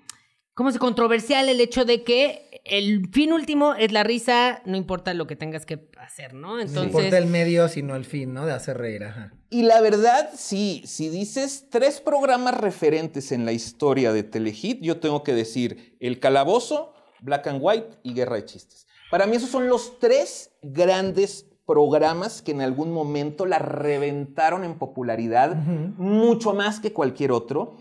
[0.55, 5.14] ¿cómo se controversial el hecho de que el fin último es la risa, no importa
[5.14, 6.57] lo que tengas que hacer, ¿no?
[6.57, 8.46] No Entonces, importa el medio, sino el fin, ¿no?
[8.46, 9.33] De hacer reír, ajá.
[9.49, 15.01] Y la verdad, sí, si dices tres programas referentes en la historia de Telehit, yo
[15.01, 18.87] tengo que decir El Calabozo, Black and White y Guerra de Chistes.
[19.11, 24.79] Para mí esos son los tres grandes programas que en algún momento la reventaron en
[24.79, 27.77] popularidad, mucho más que cualquier otro.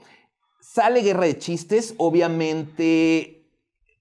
[0.60, 3.36] Sale Guerra de Chistes, obviamente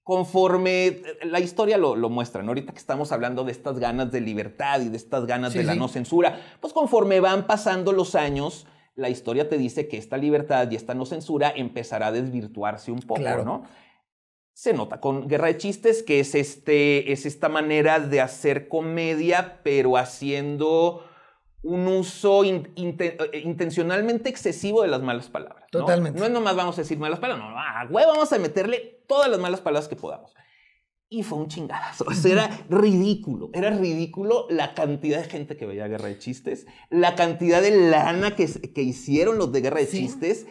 [0.03, 2.49] conforme la historia lo, lo muestra, ¿no?
[2.49, 5.65] Ahorita que estamos hablando de estas ganas de libertad y de estas ganas Sí, de
[5.65, 5.79] la sí.
[5.79, 10.69] no censura, pues conforme van pasando los años, la historia te dice que esta libertad
[10.71, 13.45] y esta no censura empezará a desvirtuarse un poco, Claro.
[13.45, 13.63] ¿no?
[14.53, 19.59] Se nota con Guerra de Chistes que es, este, es esta manera de hacer comedia,
[19.63, 21.05] pero haciendo
[21.61, 25.65] un uso in- eh, intencionalmente excesivo de las malas palabras.
[25.73, 25.79] ¿no?
[25.81, 26.19] Totalmente.
[26.19, 29.29] No es nomás vamos a decir malas palabras, no, a huevo vamos a meterle todas
[29.29, 30.33] las malas palabras que podamos.
[31.11, 32.05] Y fue un chingadazo.
[32.07, 33.49] O sea, era ridículo.
[33.53, 38.35] Era ridículo la cantidad de gente que veía Guerra de Chistes, la cantidad de lana
[38.35, 38.43] que,
[38.83, 39.97] hicieron los de Guerra de Sí.
[40.01, 40.45] Chistes.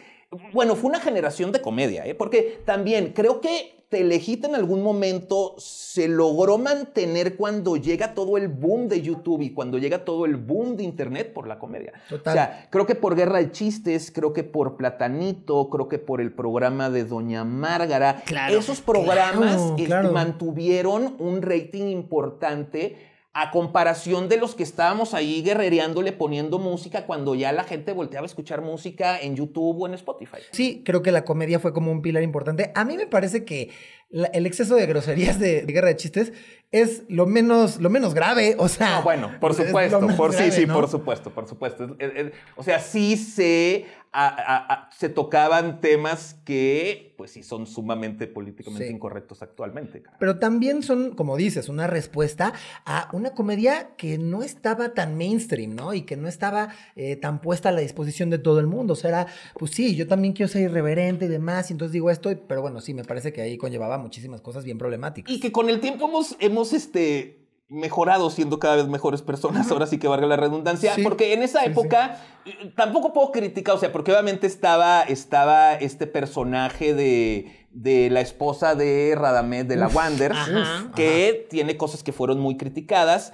[0.53, 2.13] Bueno, fue una generación de comedia, ¿eh?
[2.13, 8.47] porque también creo que Telehit en algún momento se logró mantener cuando llega todo el
[8.47, 11.93] boom de YouTube y cuando llega todo el boom de Internet por la comedia.
[12.07, 12.31] Total.
[12.31, 16.21] O sea, creo que por Guerra de Chistes, creo que por Platanito, creo que por
[16.21, 20.11] el programa de Doña Márgara, Claro, esos programas claro, este, claro.
[20.11, 27.35] mantuvieron un rating importante a comparación de los que estábamos ahí guerrereándole poniendo música cuando
[27.35, 30.39] ya la gente volteaba a escuchar música en YouTube o en Spotify.
[30.51, 32.71] Sí, creo que la comedia fue como un pilar importante.
[32.73, 33.69] A mí me parece que
[34.09, 36.33] la- el exceso de groserías de, de guerra de chistes
[36.71, 38.55] es lo menos, lo menos grave.
[38.59, 40.73] O sea, bueno, por supuesto, por, sí, sí, ¿no?
[40.75, 41.95] por supuesto, por supuesto.
[41.97, 47.31] Es- es- es- o sea, sí se, a- a- a- se tocaban temas que, pues
[47.31, 48.93] sí, son sumamente políticamente Sí.
[48.93, 50.01] incorrectos actualmente.
[50.03, 50.17] cara.
[50.19, 52.53] Pero también son, como dices, una respuesta
[52.85, 55.93] a una comedia que no estaba tan mainstream, ¿no?
[55.95, 58.93] Y que no estaba eh, tan puesta a la disposición de todo el mundo.
[58.93, 62.09] O sea, era, pues sí, yo también quiero ser irreverente y demás, y entonces digo
[62.11, 65.33] esto, pero bueno, sí, me parece que ahí conllevaba muchísimas cosas bien problemáticas.
[65.33, 69.85] Y que con el tiempo hemos, hemos este, mejorado siendo cada vez mejores personas, ahora
[69.85, 71.71] sí que valga la redundancia, Sí, porque en esa sí, sí.
[71.71, 78.09] época eh, tampoco puedo criticar, o sea, porque obviamente estaba, estaba este personaje de, de
[78.09, 80.91] la esposa de Radamés de la Wander, ajá.
[80.95, 83.33] que tiene cosas que fueron muy criticadas.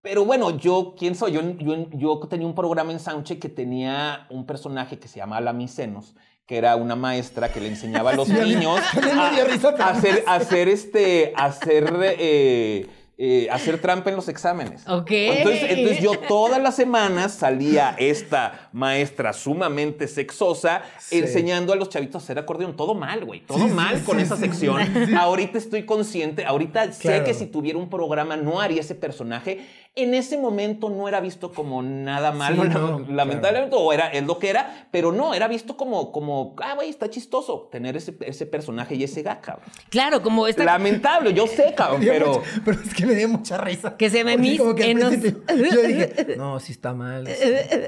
[0.00, 1.32] Pero bueno, yo, ¿quién soy?
[1.32, 5.40] Yo, yo, yo tenía un programa en Soundcheck que tenía un personaje que se llamaba
[5.40, 6.14] La Misenos,
[6.46, 8.78] que era una maestra que le enseñaba a los niños
[9.78, 14.86] a hacer, hacer este, hacer, eh, eh, hacer trampa en los exámenes.
[14.88, 15.10] Ok.
[15.10, 21.18] Entonces, entonces yo todas las semanas salía esta maestra sumamente sexosa Sí.
[21.18, 22.76] enseñando a los chavitos a hacer acordeón.
[22.76, 23.40] Todo mal, güey.
[23.40, 25.16] Todo Sí, sí, mal con sí, esa sí, sección.
[25.16, 29.64] Ahorita estoy consciente, ahorita sé que si tuviera un programa no haría ese personaje.
[29.96, 34.24] En ese momento no era visto como nada malo, Sí, no, lamentablemente, o era, es
[34.24, 38.16] lo que era, pero no, era visto como, como ah, güey, está chistoso tener ese,
[38.22, 39.66] ese personaje y ese gag, cabrón.
[39.90, 40.64] Claro, como esta...
[40.64, 42.26] Lamentable, yo sé, cabrón, pero...
[42.40, 43.96] mucha- pero es que me dio mucha risa.
[43.96, 46.92] Que se me mis como que al en los- principio yo dije, no, sí está
[46.92, 47.28] mal.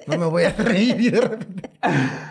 [0.06, 1.70] No me voy a reír y de repente.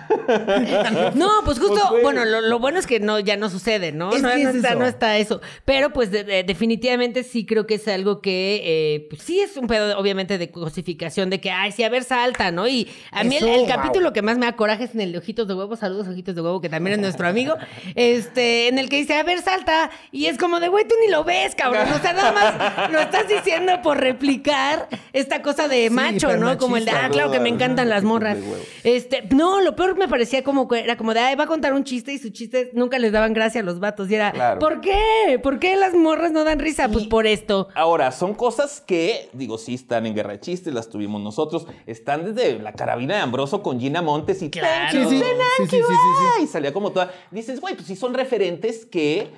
[1.15, 4.11] No, pues justo, Pues, bueno, lo, lo bueno es que no, ya no sucede, ¿no?
[4.13, 4.79] Es no, que no es está, eso.
[4.79, 5.41] no está eso.
[5.65, 9.55] Pero pues de- de- definitivamente sí creo que es algo que, eh, pues sí es
[9.57, 12.67] un pedo, obviamente, de cosificación, de que, ay, sí, a ver, salta, ¿no?
[12.67, 13.67] Y a mí el, Eso, el wow.
[13.69, 16.35] capítulo que más me da coraje es en el de Ojitos de Huevo, saludos Ojitos
[16.35, 17.55] de Huevo, que también es nuestro amigo,
[17.95, 21.11] este, en el que dice, a ver, salta, y es como de, güey, tú ni
[21.11, 25.89] lo ves, cabrón, o sea, nada más lo estás diciendo por replicar esta cosa de
[25.89, 26.57] macho, ¿no?
[26.57, 28.37] Como el de, ah, claro que me encantan las morras.
[28.83, 31.73] Este, no, lo peor me parecía como que era como de, ay, va a contar
[31.73, 34.09] un chiste y su chiste nunca les daban gracia a los vatos.
[34.09, 34.59] Y era, Claro.
[34.59, 35.39] ¿por qué?
[35.41, 36.89] ¿Por qué las morras no dan risa?
[36.89, 37.69] Pues por esto.
[37.75, 41.67] Ahora, son cosas que, digo, sí están en Guerra de Chistes, las tuvimos nosotros.
[41.85, 44.91] Están desde la carabina de Ambroso con Gina Montes y Claro.
[44.91, 45.23] Sí, sí, sí,
[45.57, 45.83] sí, sí, sí,
[46.37, 46.43] sí.
[46.43, 47.11] Y salía como toda.
[47.31, 49.29] Dices, güey, pues sí son referentes que,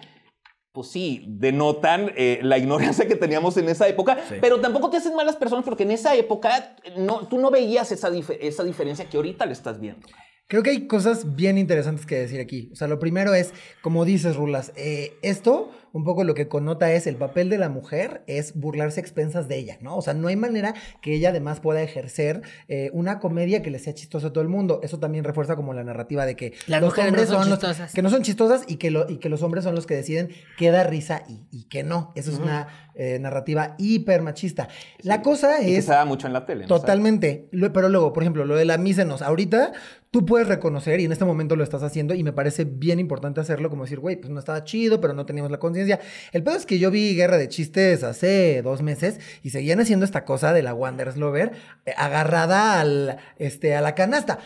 [0.72, 4.36] pues sí, denotan eh, la ignorancia que teníamos en esa época, Sí.
[4.42, 8.12] pero tampoco te hacen malas personas porque en esa época no, tú no veías esa,
[8.12, 10.08] dif- esa diferencia que ahorita le estás viendo.
[10.50, 12.70] Creo que hay cosas bien interesantes que decir aquí.
[12.72, 16.92] O sea, lo primero es, como dices, Rulas, eh, esto un poco lo que connota
[16.94, 19.98] es el papel de la mujer es burlarse a expensas de ella, ¿no?
[19.98, 23.80] O sea, no hay manera que ella además pueda ejercer eh, una comedia que le
[23.80, 24.80] sea chistosa a todo el mundo.
[24.84, 27.60] Eso también refuerza como la narrativa de que los hombres son, los
[27.94, 30.30] que no son chistosas y que, lo, y que los hombres son los que deciden
[30.58, 32.12] qué da risa y, y qué no.
[32.16, 34.70] Eso es una eh, narrativa hiper machista.
[35.00, 35.66] La cosa es...
[35.66, 36.68] que se da mucho en la tele.
[36.68, 37.50] Totalmente.
[37.52, 39.22] Pero luego, por ejemplo, lo de la mísenos.
[39.22, 39.72] Ahorita
[40.18, 43.40] tú puedes reconocer y en este momento lo estás haciendo y me parece bien importante
[43.40, 46.00] hacerlo como decir, güey, pues no estaba chido, pero no teníamos la conciencia.
[46.32, 50.06] El pedo es que yo vi Guerra de Chistes hace dos meses y seguían haciendo
[50.06, 51.52] esta cosa de la Wanderslover
[51.86, 54.40] eh, agarrada al, este, a la canasta.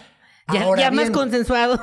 [0.78, 1.80] Ya, más consensuado.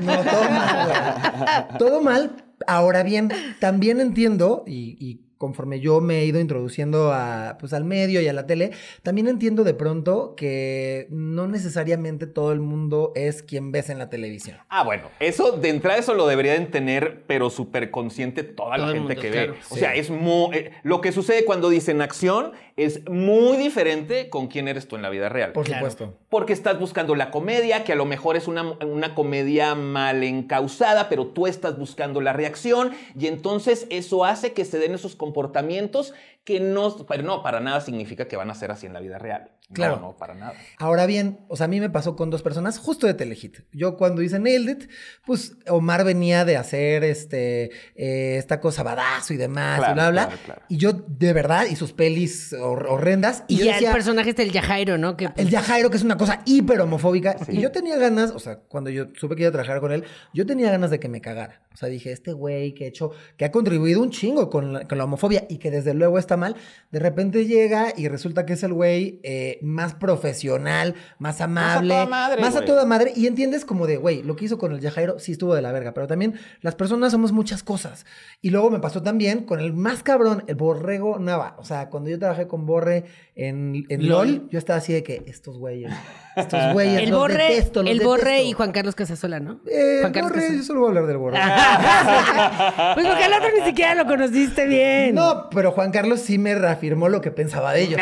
[0.00, 2.44] No, todo mal, Todo mal.
[2.66, 8.20] Ahora bien, también entiendo y conforme yo me he ido introduciendo a, pues, al medio
[8.20, 8.70] y a la tele,
[9.02, 14.08] también entiendo de pronto que no necesariamente todo el mundo es quien ves en la
[14.08, 14.58] televisión.
[14.68, 19.16] Ah, bueno, eso de entrada eso lo deberían tener, pero súper consciente toda la gente
[19.16, 19.54] que ve.
[19.70, 24.48] O sea, es muy, eh, lo que sucede cuando dicen acción es muy diferente con
[24.48, 25.52] quién eres tú en la vida real.
[25.52, 26.14] Por supuesto.
[26.28, 31.08] Porque estás buscando la comedia, que a lo mejor es una, una comedia mal encausada,
[31.08, 36.14] pero tú estás buscando la reacción y entonces eso hace que se den esos comportamientos
[36.46, 39.18] que no, pero no, para nada significa que van a ser así en la vida
[39.18, 39.50] real.
[39.72, 39.98] Claro.
[40.00, 40.54] No, para nada.
[40.78, 43.62] Ahora bien, o sea, a mí me pasó con dos personas justo de Telehit.
[43.72, 44.90] Yo cuando hice Nailed It,
[45.24, 50.28] pues Omar venía de hacer este, eh, esta cosa badazo y demás, y bla, bla.
[50.68, 53.42] y yo, de verdad, y sus pelis horrendas.
[53.48, 55.16] Y, ya el personaje es el Yajairo, ¿no?
[55.16, 57.34] Que, El Yajairo, que es una cosa hiper homofóbica.
[57.48, 60.04] Y yo tenía ganas, o sea, cuando yo supe que iba a trabajar con él,
[60.32, 61.62] yo tenía ganas de que me cagara.
[61.74, 64.86] O sea, dije, este güey que ha hecho, que ha contribuido un chingo con la,
[64.86, 66.56] con la homofobia y que desde luego está mal,
[66.90, 72.02] de repente llega y resulta que es el güey eh, más profesional, más amable, más
[72.02, 72.40] a toda madre.
[72.40, 75.18] Más a toda madre y entiendes como de, güey, lo que hizo con el Yajairo
[75.18, 78.06] sí estuvo de la verga, pero también las personas somos muchas cosas.
[78.40, 81.56] Y luego me pasó también con el más cabrón, el Borrego Nava.
[81.58, 85.22] O sea, cuando yo trabajé con Borre en, en LOL, yo estaba así de que
[85.26, 85.92] estos güeyes,
[86.36, 89.60] estos güeyes, el los Borre, detesto, El Borre y Juan Carlos Casasola, ¿no?
[89.66, 91.38] Eh, Juan Carlos Borre, yo solo voy a hablar del Borre.
[92.94, 95.14] pues porque al otro ni siquiera lo conociste bien.
[95.14, 98.00] No, pero Juan Carlos sí me reafirmó lo que pensaba de ellos.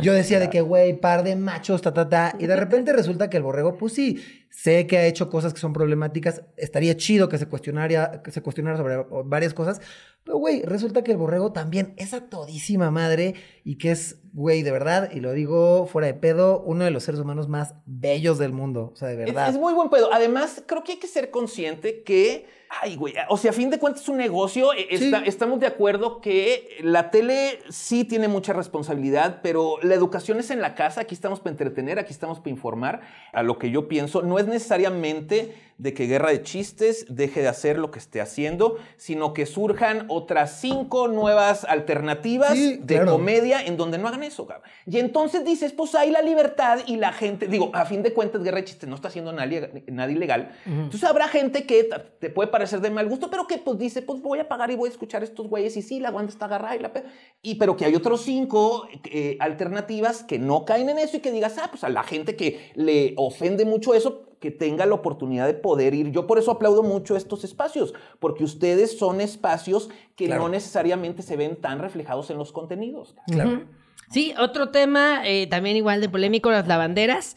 [0.00, 2.36] yo decía de que, güey, par de machos, ta, ta, ta.
[2.38, 5.60] Y de repente resulta que el borrego, pues sí, sé que ha hecho cosas que
[5.60, 6.42] son problemáticas.
[6.56, 9.80] Estaría chido que se cuestionara, que se cuestionara sobre varias cosas.
[10.24, 14.62] Pero, güey, resulta que el borrego también es a todísima madre y que es, güey,
[14.62, 18.36] de verdad, y lo digo fuera de pedo, uno de los seres humanos más bellos
[18.36, 18.90] del mundo.
[18.92, 19.48] O sea, de verdad.
[19.48, 20.12] Es, es muy buen pedo.
[20.12, 22.46] Además, creo que hay que ser consciente que
[22.80, 23.14] Ay, güey.
[23.28, 24.72] O sea, a fin de cuentas es un negocio.
[24.72, 24.88] E,
[25.26, 30.60] estamos de acuerdo que la tele sí tiene mucha responsabilidad, pero la educación es en
[30.60, 31.02] la casa.
[31.02, 33.00] Aquí estamos para entretener, aquí estamos para informar.
[33.32, 37.48] A lo que yo pienso, no es necesariamente de que Guerra de Chistes deje de
[37.48, 43.76] hacer lo que esté haciendo, sino que surjan otras cinco nuevas alternativas de comedia en
[43.76, 44.46] donde no hagan eso.
[44.46, 44.68] Cabrón.
[44.86, 48.42] Y entonces dices, pues hay la libertad y la gente, digo, a fin de cuentas
[48.42, 50.56] Guerra de Chistes no está haciendo nadie, nada ilegal.
[50.66, 54.20] Entonces habrá gente que te puede parecer de mal gusto, pero que pues dice, pues
[54.22, 56.46] voy a pagar y voy a escuchar a estos güeyes y sí, la banda está
[56.46, 56.92] agarrada y la...
[57.42, 61.30] Y pero que hay otros cinco eh, alternativas que no caen en eso y que
[61.30, 65.46] digas, ah, pues a la gente que le ofende mucho eso, que tenga la oportunidad
[65.46, 66.10] de poder ir.
[66.10, 71.36] Yo por eso aplaudo mucho estos espacios, porque ustedes son espacios que no necesariamente se
[71.36, 73.16] ven tan reflejados en los contenidos.
[73.26, 73.62] Claro.
[74.10, 77.36] Sí, otro tema eh, también igual de polémico, las lavanderas.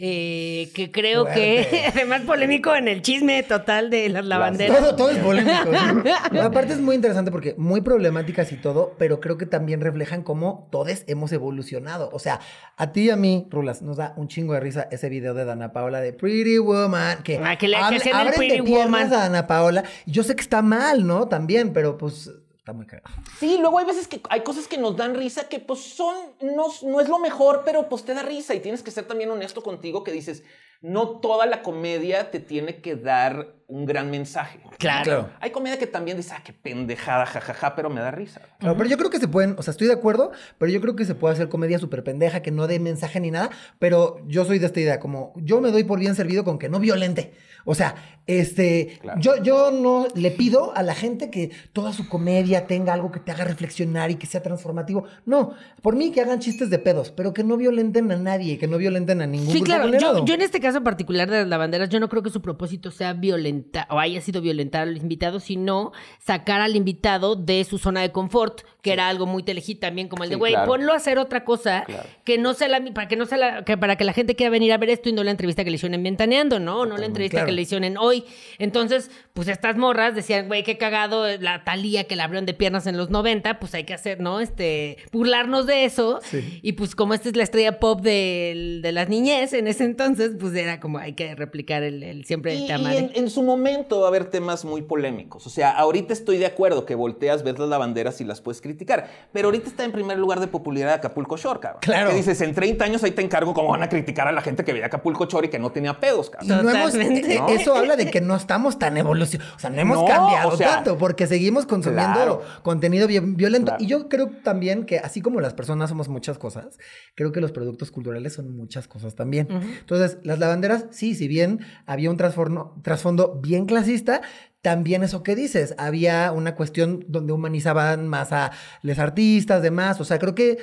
[0.00, 4.96] Eh, que creo que además polémico en el chisme total de las lavanderas.
[4.96, 5.72] Todo, es polémico.
[6.40, 10.68] Aparte es muy interesante porque muy problemáticas y todo, pero creo que también reflejan cómo
[10.70, 12.10] todos hemos evolucionado.
[12.12, 12.38] O sea,
[12.76, 15.44] a ti y a mí, Rulas, nos da un chingo de risa ese video de
[15.44, 19.82] Dana Paola de Pretty Woman, que, ah, que le el Pretty Woman a Dana Paola.
[20.06, 21.26] Yo sé que está mal, ¿no?
[21.26, 22.30] También, pero pues
[22.72, 23.02] Muy caro.
[23.38, 26.66] Sí, luego hay veces que hay cosas que nos dan risa que pues son, no,
[26.82, 29.62] no es lo mejor, pero pues te da risa y tienes que ser también honesto
[29.62, 30.42] contigo que dices,
[30.80, 34.60] no toda la comedia te tiene que dar un gran mensaje.
[34.78, 35.28] Claro.
[35.40, 38.40] Hay comedia que también dice, ah, qué pendejada, jajaja, pero me da risa.
[38.60, 41.04] pero yo creo que se pueden, o sea, estoy de acuerdo, pero yo creo que
[41.04, 44.58] se puede hacer comedia súper pendeja, que no dé mensaje ni nada, pero yo soy
[44.58, 47.34] de esta idea, como yo me doy por bien servido con que no violente.
[47.64, 47.94] O sea,
[48.26, 53.10] este, yo, yo no le pido a la gente que toda su comedia tenga algo
[53.10, 55.04] que te haga reflexionar y que sea transformativo.
[55.24, 58.66] No, por mí que hagan chistes de pedos, pero que no violenten a nadie, que
[58.66, 61.48] no violenten a ningún Sí, claro, yo, yo, en este caso caso particular de las
[61.48, 65.40] lavanderas, yo no creo que su propósito sea violentar o haya sido violentar al invitado,
[65.40, 70.08] sino sacar al invitado de su zona de confort, que era algo muy telejit también,
[70.08, 70.68] como el de, Sí, güey, claro.
[70.68, 72.08] ponlo a hacer otra cosa Claro.
[72.24, 74.50] que no sea la, para que no sea la, que para que la gente quiera
[74.50, 76.86] venir a ver esto y no la entrevista que le hicieron en Ventaneando, ¿no?
[76.86, 77.46] No la entrevista claro.
[77.46, 78.24] que le hicieron en Hoy.
[78.58, 82.86] Entonces, pues estas morras decían, güey, qué cagado la Talía que la abrieron de piernas
[82.86, 84.40] en los 90, pues hay que hacer, ¿no?
[84.40, 86.20] Este, burlarnos de eso.
[86.22, 86.60] Sí.
[86.62, 90.32] Y pues como esta es la estrella pop del- de, las niñez en ese entonces,
[90.38, 93.42] pues era como hay que replicar el, el siempre Y, te y en, en su
[93.42, 95.46] momento va a haber temas muy polémicos.
[95.46, 99.08] O sea, ahorita estoy de acuerdo que volteas, ves las lavanderas y las puedes criticar.
[99.32, 101.80] Pero ahorita está en primer lugar de popularidad Acapulco Shore, cabrón.
[101.82, 102.10] Claro.
[102.10, 104.64] Que dices, en 30 años ahí te encargo cómo van a criticar a la gente
[104.64, 106.64] que veía Acapulco Shore y que no tenía pedos, cabrón.
[106.64, 107.48] no hemos, eh, ¿No?
[107.48, 109.54] Eso habla de que no estamos tan evolucionados.
[109.56, 112.42] O sea, no hemos No, cambiado o sea, tanto porque seguimos consumiendo claro.
[112.62, 113.66] contenido violento.
[113.66, 113.84] Claro.
[113.84, 116.78] Y yo creo también que, así como las personas somos muchas cosas,
[117.14, 119.48] creo que los productos culturales son muchas cosas también.
[119.50, 124.22] Entonces, las lavanderas, sí, si bien había un trasfondo bien clasista,
[124.62, 128.50] también eso que dices, había una cuestión donde humanizaban más a
[128.82, 130.00] los artistas, demás.
[130.00, 130.58] O sea, creo que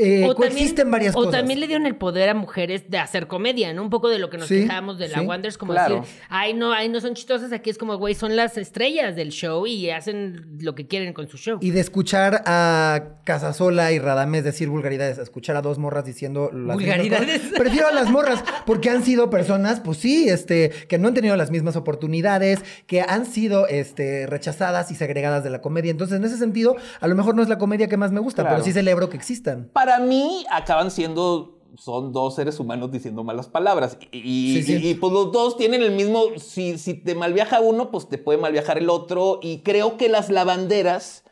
[0.00, 1.32] eh, O coexisten también- varias o cosas.
[1.32, 3.82] también le dieron el poder a mujeres de hacer comedia, ¿no?
[3.82, 6.00] Un poco de lo que nos Sí, quejábamos de la sí, Wonders, como claro.
[6.00, 9.30] decir, ay, no, ay, no son chistosas, aquí es como, güey, son las estrellas del
[9.30, 11.58] show y hacen lo que quieren con su show.
[11.60, 16.50] Y de escuchar a Casasola y Radamés decir vulgaridades, a escuchar a dos morras diciendo
[16.52, 17.40] las mismas Vulgaridades.
[17.40, 21.14] cosas, prefiero a las morras, porque han sido personas, pues sí, este, que no han
[21.14, 25.90] tenido las mismas oportunidades, que han sido este, rechazadas y segregadas de la comedia.
[25.90, 28.42] Entonces, en ese sentido, a lo mejor no es la comedia que más me gusta,
[28.42, 28.56] Claro.
[28.56, 29.68] pero sí celebro que existan.
[29.72, 33.96] Para mí acaban siendo son dos seres humanos diciendo malas palabras.
[34.12, 34.88] Y, y- Sí, sí.
[34.90, 36.24] y, pues los dos tienen el mismo.
[36.36, 39.38] Si, si te malviaja uno, pues te puede malviajar el otro.
[39.42, 41.24] Y creo que las lavanderas.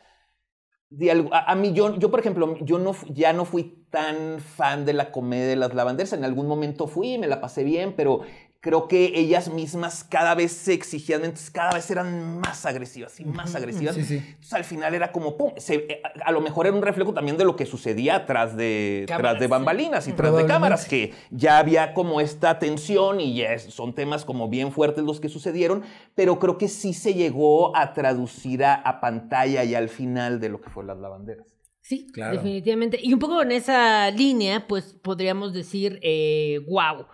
[0.89, 4.39] de algo- a, a mí, yo, yo, por ejemplo, yo no, ya no fui tan
[4.41, 6.11] fan de la comedia de las lavanderas.
[6.13, 8.21] En algún momento fui, me la pasé bien, pero
[8.61, 13.25] creo que ellas mismas cada vez se exigían, entonces cada vez eran más agresivas y
[13.25, 13.95] más agresivas.
[13.95, 14.17] Sí, sí.
[14.17, 17.11] Entonces al final era como, pum, se- eh, a, a lo mejor era un reflejo
[17.11, 20.85] también de lo que sucedía atrás de, Cámaras, tras de bambalinas y tras de cámaras,
[20.85, 25.19] que ya había como esta tensión y ya es- son temas como bien fuertes los
[25.19, 25.81] que sucedieron,
[26.13, 30.49] pero creo que sí se llegó a traducir a, a pantalla y al final de
[30.49, 31.47] lo que fue las lavanderas.
[31.81, 32.33] Sí, Claro.
[32.33, 32.99] definitivamente.
[33.01, 37.07] Y un poco en esa línea, pues podríamos decir, eh, wow,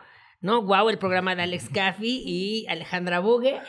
[0.47, 0.61] ¿no?
[0.61, 3.59] Wow, el programa de Alex Caffi y Alejandra Bogue,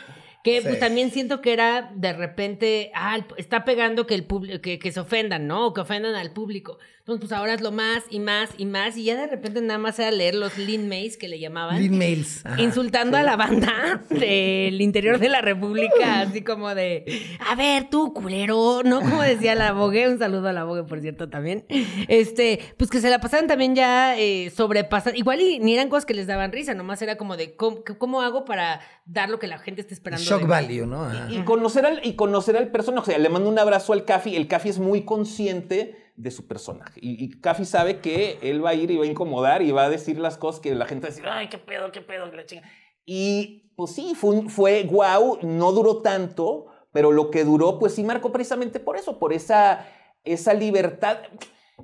[0.45, 4.79] que pues también siento que era de repente, ah, está pegando que el público, que,
[4.79, 5.67] que se ofendan, ¿no?
[5.67, 6.79] O que ofendan al público.
[7.09, 9.79] Entonces, pues ahora es lo más y más y más, y ya de repente nada
[9.79, 11.81] más era leer los lean mails que le llamaban.
[11.81, 12.45] Lean mails.
[12.45, 12.61] Ajá.
[12.61, 17.07] Insultando a la banda del interior de la República, así como de,
[17.49, 19.01] a ver, tú, culero, ¿no?
[19.01, 21.65] Como decía la Bogue, un saludo a la Bogue, por cierto, también.
[22.09, 26.05] Este, pues que se la pasaban también ya eh, sobrepasan, igual y ni eran cosas
[26.05, 29.47] que les daban risa, nomás era como de, ¿cómo, cómo hago para dar lo que
[29.47, 30.23] la gente está esperando?
[30.23, 30.51] Shock de mí?
[30.51, 31.09] value, ¿no?
[31.31, 33.01] Y conocer al, y conocer al personaje.
[33.01, 34.37] O sea, le mando un abrazo al Cafi.
[34.37, 36.99] El Cafi es muy consciente de su personaje.
[37.01, 39.91] Y, y sabe que él va a ir y va a incomodar y va a
[39.91, 42.45] decir las cosas que la gente va a decir, ay, qué pedo, qué pedo, la
[42.45, 42.69] chinga.
[43.07, 48.03] Y pues sí, fue, fue guau, no duró tanto, pero lo que duró, pues sí
[48.03, 49.87] marcó precisamente por eso, por esa,
[50.25, 51.19] esa libertad.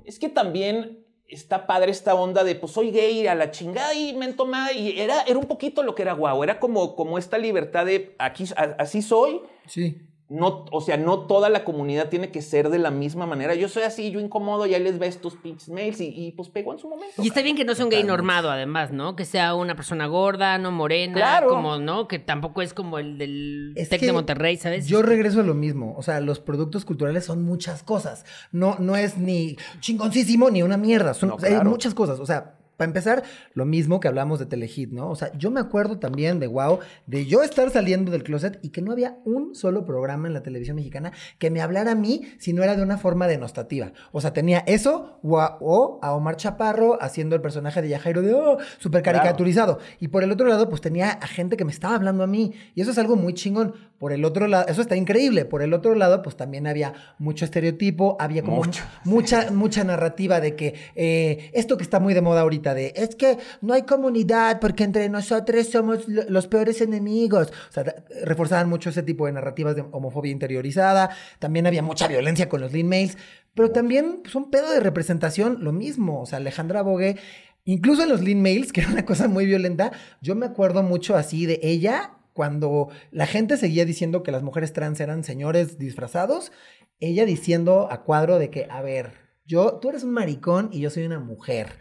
[0.03, 4.13] Es que también está padre esta onda de, pues soy gay, a la chingada y
[4.13, 7.37] me toma y era, era un poquito lo que era guau, era como, como esta
[7.37, 8.45] libertad de, aquí,
[8.77, 9.97] así soy, Sí.
[10.27, 13.53] No, o sea, no toda la comunidad tiene que ser de la misma manera.
[13.53, 16.73] Yo soy así, yo incomodo, ya les ves tus pinches mails y, y, pues pegó
[16.73, 17.21] en su momento.
[17.21, 19.15] Y está bien que no sea un gay normado, además, ¿no?
[19.15, 21.49] Que sea una persona gorda, no morena, Claro.
[21.49, 22.07] como, ¿no?
[22.07, 24.87] Que tampoco es como el del Tec de Monterrey, ¿sabes?
[24.87, 25.93] Yo regreso a lo mismo.
[25.95, 28.25] O sea, los productos culturales son muchas cosas.
[28.51, 31.13] No, no es ni chingoncísimo ni una mierda.
[31.13, 31.63] Son, No, o sea, claro.
[31.65, 32.19] Hay muchas cosas.
[32.19, 33.23] O sea, para empezar,
[33.53, 35.09] lo mismo que hablamos de Telehit, ¿no?
[35.09, 38.69] O sea, yo me acuerdo también de wow, de yo estar saliendo del closet y
[38.69, 42.23] que no había un solo programa en la televisión mexicana que me hablara a mí
[42.37, 43.93] si no era de una forma denostativa.
[44.11, 48.21] O sea, tenía eso o a, o a Omar Chaparro haciendo el personaje de Yajairo
[48.21, 49.19] de oh, súper Claro.
[49.19, 49.79] caricaturizado.
[49.99, 52.53] Y por el otro lado, pues tenía a gente que me estaba hablando a mí.
[52.73, 53.73] Y eso es algo muy chingón.
[53.97, 55.45] Por el otro lado, eso está increíble.
[55.45, 60.41] Por el otro lado, pues también había mucho estereotipo, había como Mucho, mucha, mucha narrativa
[60.41, 63.83] de que eh, esto que está muy de moda ahorita, de es que no hay
[63.83, 67.53] comunidad porque entre nosotros somos lo- los peores enemigos.
[67.69, 71.09] O sea, reforzaban mucho ese tipo de narrativas de homofobia interiorizada.
[71.39, 73.17] También había mucha violencia con los lean mails.
[73.53, 76.21] Pero también, pues, un pedo de representación, lo mismo.
[76.21, 77.15] O sea, Alejandra Bogue,
[77.63, 79.91] incluso en los lean mails, que era una cosa muy violenta,
[80.21, 84.73] yo me acuerdo mucho así de ella cuando la gente seguía diciendo que las mujeres
[84.73, 86.51] trans eran señores disfrazados,
[86.99, 89.13] ella diciendo a cuadro de que, a ver,
[89.45, 91.79] yo, tú eres un maricón y yo soy una mujer.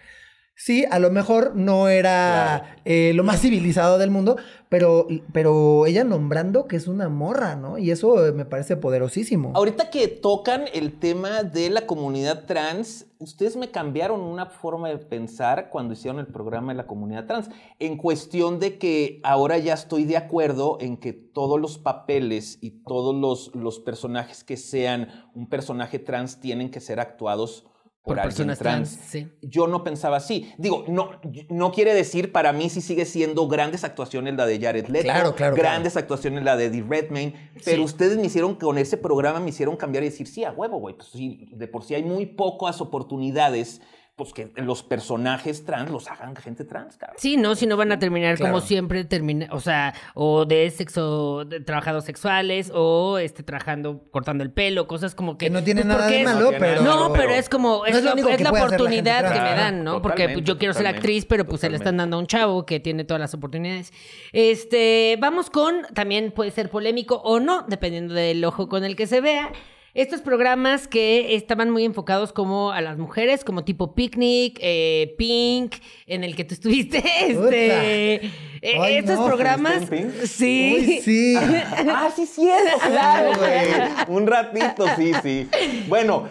[0.57, 4.37] Sí, a lo mejor no era eh, lo más civilizado del mundo,
[4.69, 7.77] pero, pero ella nombrando que es una morra, ¿no?
[7.77, 9.51] Y eso eh, me parece poderosísimo.
[9.55, 14.99] Ahorita que tocan el tema de la comunidad trans, ustedes me cambiaron una forma de
[14.99, 17.51] pensar cuando hicieron el programa de la comunidad trans,
[17.81, 22.83] en cuestión de que ahora ya estoy de acuerdo en que todos los papeles y
[22.85, 27.67] todos los, los personajes que sean un personaje trans tienen que ser actuados
[28.05, 28.99] por, personas trans.
[29.41, 30.53] Yo no pensaba así.
[30.59, 31.13] Digo, no,
[31.49, 35.35] no quiere decir, para mí sí sigue siendo grandes actuaciones la de Jared Leto, claro,
[35.35, 39.49] claro, grandes actuaciones la de Eddie Redmayne, pero ustedes me hicieron, con ese programa me
[39.49, 42.27] hicieron cambiar y decir, sí, a huevo, güey, pues sí, de por sí hay muy
[42.27, 43.81] pocas oportunidades
[44.17, 47.17] pues que los personajes trans los hagan gente trans, cabrón.
[47.19, 51.45] Sí, no, si no van a terminar como siempre termina, o sea, o de sexo,
[51.45, 55.47] de trabajados sexuales, o este trabajando, cortando el pelo, cosas como que.
[55.47, 56.83] Que no tiene pues, nada de malo, pero.
[56.83, 58.13] No, pero es como, es, la,
[58.51, 60.01] oportunidad que me dan, ¿no?
[60.01, 62.65] porque pues, yo quiero ser actriz, pero pues se le están dando a un chavo
[62.67, 63.93] que tiene todas las oportunidades.
[64.33, 69.09] Este, vamos con, también puede ser polémico o no, dependiendo del ojo con el que
[69.09, 69.51] se vea.
[69.95, 75.77] Estos programas que estaban muy enfocados como a las mujeres, como tipo Picnic, eh, Pink,
[76.07, 76.99] en el que tú estuviste.
[77.25, 78.27] Este,
[78.61, 79.85] eh, estos programas.
[80.25, 81.01] Sí.
[81.01, 81.37] sí.
[81.39, 82.49] ah, sí, sí,
[82.87, 84.17] claro, güey.
[84.17, 85.49] Un ratito, sí, sí.
[85.87, 86.29] Bueno,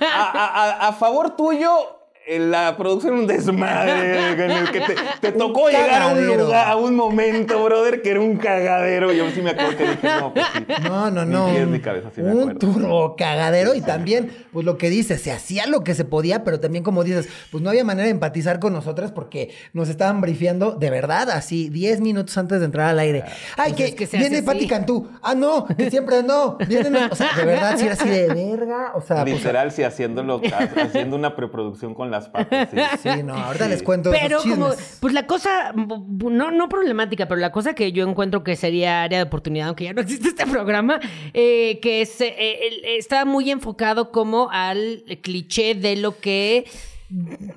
[0.00, 4.82] a favor tuyo, la producción un desmadre en el que
[5.20, 9.12] te, tocó llegar a un lugar, a un momento, brother, que era un cagadero.
[9.12, 10.64] Yo sí me acuerdo que dije, no, pues sí.
[10.84, 11.48] No, no, no.
[11.66, 13.74] Mi cabeza, sí un turbo cagadero.
[13.74, 17.04] y también, pues lo que dices, se hacía lo que se podía, pero también, como
[17.04, 21.30] dices, pues no había manera de empatizar con nosotras porque nos estaban brifeando de verdad,
[21.30, 23.24] así, 10 minutos antes de entrar al aire.
[23.56, 25.08] Ay, pues que, viene Pati Cantú.
[25.22, 26.56] Ah, no, que siempre no.
[26.66, 28.92] Viene, o sea, de verdad, sí era así de verga.
[28.94, 30.40] O sea, pues, Literal, sí, haciéndolo,
[30.76, 32.68] haciendo una preproducción con las patas.
[33.02, 34.10] Sí, no, ahorita les cuento.
[34.10, 38.56] Pero como, pues la cosa, no, no problemática, pero la cosa que yo encuentro que
[38.56, 41.00] sería área de oportunidad, aunque ya no existe este programa,
[41.32, 42.58] eh, que es, eh,
[42.98, 46.64] está muy enfocado como al cliché de lo que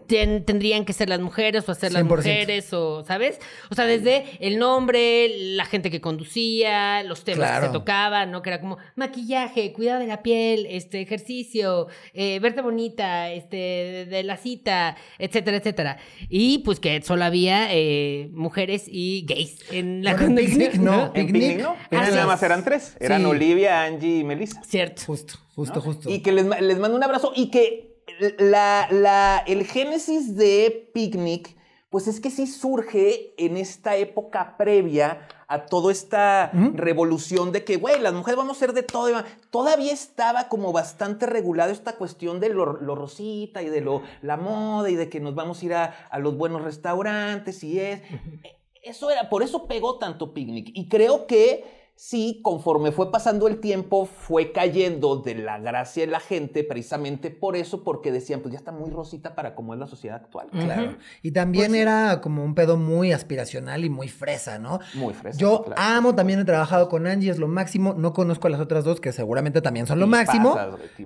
[0.08, 3.40] tendrían que ser las mujeres o hacer las mujeres o, ¿sabes?
[3.70, 8.42] O sea, desde el nombre, la gente que conducía, los temas que se tocaban, ¿no?
[8.42, 14.24] Que era como maquillaje, cuidado de la piel, este ejercicio, eh, verte bonita, este de
[14.24, 15.98] la cita, etcétera, etcétera.
[16.30, 20.84] Y pues que solo había eh, mujeres y gays en la conducción.
[20.84, 21.76] no, picnic no.
[21.92, 22.96] nada más eran tres.
[23.00, 24.62] Eran Olivia, Angie y Melissa.
[24.64, 25.04] Cierto.
[25.06, 26.10] Justo, justo, justo.
[26.10, 27.87] Y que les, les mando un abrazo y que
[28.40, 31.58] la, la, el génesis de Picnic,
[31.90, 37.78] pues es que sí surge en esta época previa a toda esta revolución de que,
[37.78, 39.24] güey, las mujeres vamos a ser de todo.
[39.50, 44.90] Todavía estaba como bastante regulado esta cuestión de lo, rosita y de lo, la moda
[44.90, 48.02] y de que nos vamos a ir a, a los buenos restaurantes y es...
[48.84, 50.72] Eso era, por eso pegó tanto Picnic.
[50.74, 56.12] Y creo que sí, conforme fue pasando el tiempo, fue cayendo de la gracia de
[56.12, 59.80] la gente, precisamente por eso, porque decían, pues ya está muy rosita para cómo es
[59.80, 60.48] la sociedad actual.
[60.52, 60.96] Claro.
[61.24, 64.80] Y también pues era como un pedo muy aspiracional y muy fresa, ¿no?
[64.94, 65.40] Muy fresa.
[65.40, 67.96] Yo amo, también he trabajado con Angie, es lo máximo.
[67.98, 70.56] No conozco a las otras dos, que seguramente también son lo máximo.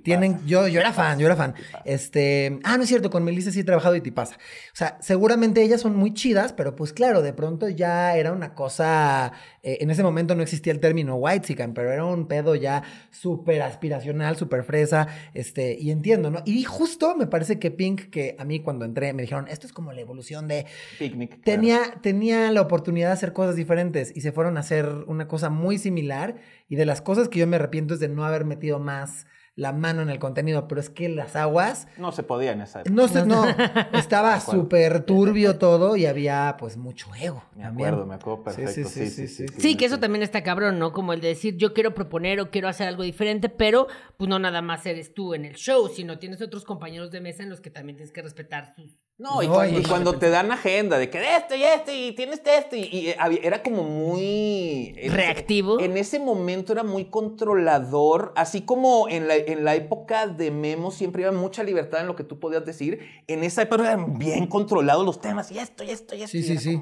[0.04, 1.56] Tienen, yo, yo era fan, yo era fan.
[1.86, 4.36] Este, ah, no es cierto, con Melissa sí he trabajado y te pasa.
[4.36, 8.54] O sea, seguramente ellas son muy chidas, pero pues claro, de pronto ya era una
[8.54, 9.32] cosa,
[9.64, 13.62] eh, en ese momento no existía el término white pero era un pedo ya súper
[13.62, 16.42] aspiracional, súper fresa, este, y entiendo, ¿no?
[16.46, 19.74] Y justo me parece que Pink, que a mí cuando entré me dijeron, esto es
[19.74, 20.66] como la evolución de...
[20.98, 21.44] Picnic.
[21.44, 25.50] Tenía, tenía la oportunidad de hacer cosas diferentes y se fueron a hacer una cosa
[25.50, 26.38] muy similar
[26.68, 29.26] y de las cosas que yo me arrepiento es de no haber metido más
[29.62, 31.88] la mano en el contenido, pero es que las aguas...
[31.96, 32.96] No se podía en esa época.
[32.96, 33.46] No, no,
[33.94, 37.44] estaba súper turbio todo y había pues mucho ego.
[37.56, 38.90] Me acuerdo, me acuerdo perfecto.
[38.90, 39.48] Sí, sí, sí.
[39.48, 40.92] Sí, sí, que eso también está cabrón, ¿no?
[40.92, 43.88] Como el de decir, yo quiero proponer o quiero hacer algo diferente, pero
[44.18, 47.44] pues no nada más eres tú en el show, sino tienes otros compañeros de mesa
[47.44, 51.12] en los que también tienes que respetar sus no, y, cuando, te dan agenda de
[51.12, 54.96] que de esto y esto y tienes esto y, eh, era como muy...
[55.12, 55.80] Reactivo.
[55.80, 60.90] En ese momento era muy controlador, así como en la, en la época de Memo
[60.90, 64.48] siempre iba mucha libertad en lo que tú podías decir, en esa época eran bien
[64.48, 66.32] controlados los temas y esto y esto y esto.
[66.32, 66.82] Sí, sí, sí.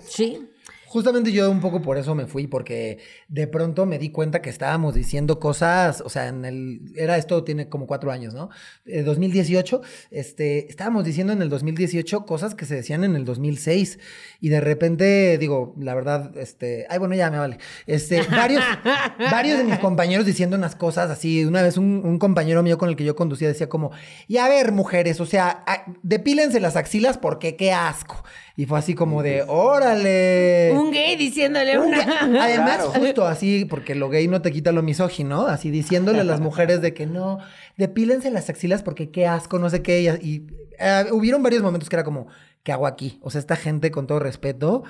[0.00, 0.50] Sí.
[0.86, 4.50] Justamente yo un poco por eso me fui, porque de pronto me di cuenta que
[4.50, 8.50] estábamos diciendo cosas, o sea, en el, era esto tiene como cuatro años, ¿no?
[8.86, 9.80] Eh, 2018,
[10.10, 13.98] este, estábamos diciendo en el 2018 cosas que se decían en el 2006
[14.40, 18.62] y de repente, digo, la verdad, este, ay, bueno, ya me vale, este, varios,
[19.30, 22.88] varios de mis compañeros diciendo unas cosas así, una vez un, un compañero mío con
[22.88, 23.90] el que yo conducía decía como,
[24.28, 28.22] y a ver, mujeres, o sea, a- depílense las axilas porque qué asco.
[28.58, 30.72] Y fue así como de, órale.
[30.74, 31.98] Un gay diciéndole Un una.
[32.04, 32.90] gay- Además, Claro.
[32.92, 36.80] justo así, porque lo gay no te quita lo misógino, así diciéndole a las mujeres
[36.80, 37.38] de que no,
[37.76, 40.00] depílense las axilas porque qué asco, no sé qué.
[40.00, 40.46] Y, y,
[40.78, 42.28] eh, hubieron varios momentos que era como,
[42.62, 43.18] ¿qué hago aquí?
[43.22, 44.84] O sea, esta gente, con todo respeto,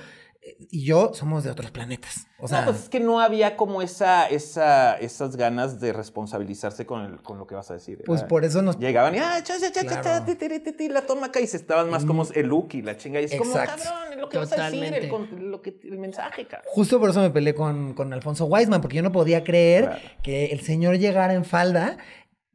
[0.70, 2.26] y yo somos de otros planetas.
[2.38, 6.86] O sea, no, pues es que no había como esa, esa, esas ganas de responsabilizarse
[6.86, 8.02] con, el- con lo que vas a decir.
[8.06, 8.78] pues por eso nos...
[8.78, 10.24] Llegaban y, ah, cha, cha, cha, cha, cha, Claro.
[10.24, 12.68] ti, ti, ti, ti, ti, la toma acá y se estaban más como el look
[12.74, 13.20] y la chinga.
[13.20, 13.82] Y es Exacto.
[13.82, 15.04] como, cabrón, lo que vas a decir, Totalmente.
[15.06, 16.70] el, con- lo que, el mensaje, cabrón.
[16.72, 20.00] Justo por eso me peleé con, con Alfonso Weisman, porque yo no podía creer Claro.
[20.22, 21.96] que el señor llegara en falda,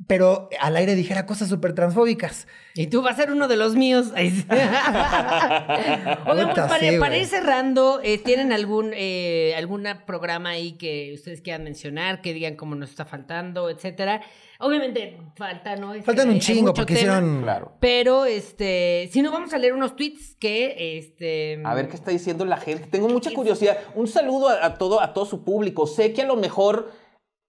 [0.07, 2.47] pero al aire dijera cosas súper transfóbicas.
[2.73, 4.11] Y tú vas a ser uno de los míos.
[4.15, 4.47] Oigan,
[6.53, 7.21] pues para, sí, para güey.
[7.21, 12.55] ir cerrando, eh, ¿tienen algún eh, alguna programa ahí que ustedes quieran mencionar, que digan
[12.55, 14.21] cómo nos está faltando, etcétera?
[14.59, 15.93] Obviamente falta, ¿no?
[15.93, 17.41] Es Faltan que un chingo porque tema, hicieron...
[17.41, 17.73] Claro.
[17.79, 21.59] Pero, este, si no, vamos a leer unos tweets que, este...
[21.63, 22.87] A ver qué está diciendo la gente.
[22.87, 23.79] Tengo mucha curiosidad.
[23.95, 25.87] Un saludo a, a todo, a todo su público.
[25.87, 26.91] Sé que a lo mejor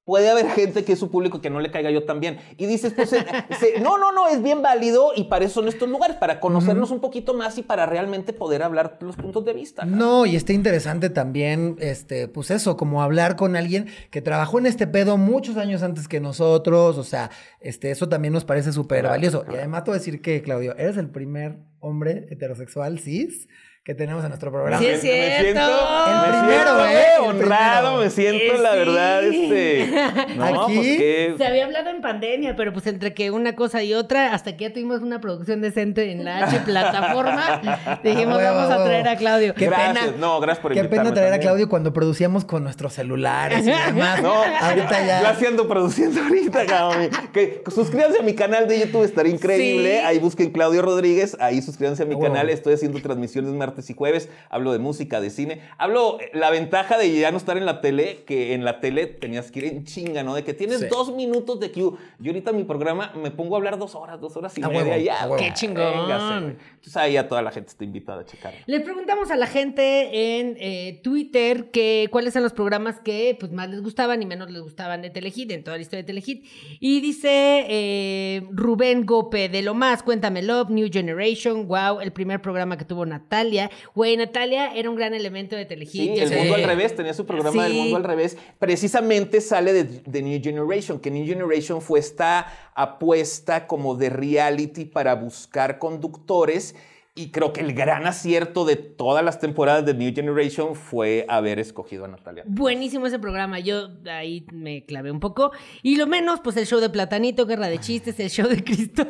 [0.05, 2.39] puede haber gente que es su público que no le caiga yo también.
[2.57, 3.25] Y dices, pues, eh,
[3.61, 6.91] se- no, no, no, es bien válido y para eso son estos lugares, para conocernos
[6.91, 9.83] un poquito más y para realmente poder hablar los puntos de vista.
[9.83, 9.99] cabrón.
[9.99, 14.67] No, y está interesante también, este, pues eso, como hablar con alguien que trabajó en
[14.67, 17.31] este pedo muchos años antes que nosotros, o sea,
[17.61, 19.41] este, eso también nos parece súper Claro, valioso.
[19.43, 19.55] claro.
[19.55, 23.49] Y además te voy a decir que, Claudio, eres el primer hombre heterosexual cis
[23.85, 24.79] que tenemos en nuestro programa.
[24.79, 25.43] Sí, es me cierto.
[25.43, 27.05] El me primero, siento ¿eh?
[27.21, 27.97] Honrado, primero.
[28.05, 28.79] me siento, Eh, la sí.
[28.79, 29.93] verdad, este.
[30.37, 31.35] No, Aquí pues que.
[31.37, 34.65] Se había hablado en pandemia, pero pues entre que una cosa y otra, hasta que
[34.69, 37.61] ya tuvimos una producción decente en la H plataforma,
[38.05, 39.53] dijimos, Huevo, vamos a traer a Claudio.
[39.55, 40.17] Qué gracias, pena.
[40.17, 41.39] no, gracias por Qué invitarme pena traer a.
[41.41, 44.23] Claudio cuando producíamos con nuestros celulares y demás.
[44.23, 45.23] No, ahorita ya.
[45.23, 47.09] Yo haciendo produciendo ahorita, cabrón.
[47.33, 49.99] Que suscríbanse a mi canal de YouTube, estaría increíble.
[49.99, 50.07] Sí.
[50.07, 52.33] Ahí busquen Claudio Rodríguez, ahí suscríbanse a mi A huevo.
[52.33, 52.49] canal.
[52.49, 54.29] Estoy haciendo transmisiones martes y jueves.
[54.51, 55.63] Hablo de música, de cine.
[55.79, 59.07] Hablo eh, la ventaja de ya no estar en la tele, que en la tele
[59.07, 60.35] tenías que ir en chinga, ¿no?
[60.35, 60.87] De que tienes Sí.
[60.91, 61.93] dos minutos de cue.
[62.19, 64.69] Yo ahorita en mi programa me pongo a hablar dos horas, dos horas y A
[64.69, 65.45] media huevo, ya.
[65.49, 65.93] Qué chingón.
[65.93, 66.57] Véngase.
[66.75, 68.53] Entonces ahí ya toda la gente está invitada a checar.
[68.67, 73.53] Le preguntamos a la gente en eh, Twitter que cuáles son los programas que pues,
[73.53, 76.45] más les gustaban y menos les gustaban de Telehit, en toda la historia de Telehit.
[76.81, 82.43] Y dice eh, Rubén Gope, de lo más, Cuéntame Love, New Generation, wow, el primer
[82.43, 83.62] programa que tuvo Natalia.
[83.95, 85.91] Güey, Natalia era un gran elemento de Telehit.
[85.91, 86.37] Sí, El sé.
[86.37, 87.79] Mundo al Revés, tenía su programa del Sí.
[87.79, 88.37] Mundo al Revés.
[88.59, 94.85] Precisamente sale de, de New Generation, que New Generation fue esta apuesta como de reality
[94.85, 96.75] para buscar conductores.
[97.15, 101.59] Y creo que el gran acierto de todas las temporadas de New Generation fue haber
[101.59, 102.43] escogido a Natalia.
[102.47, 105.53] Buenísimo ese programa, yo ahí me clavé un poco.
[105.83, 109.07] Y lo menos, pues el show de Platanito, Guerra de Chistes, el show de Cristo.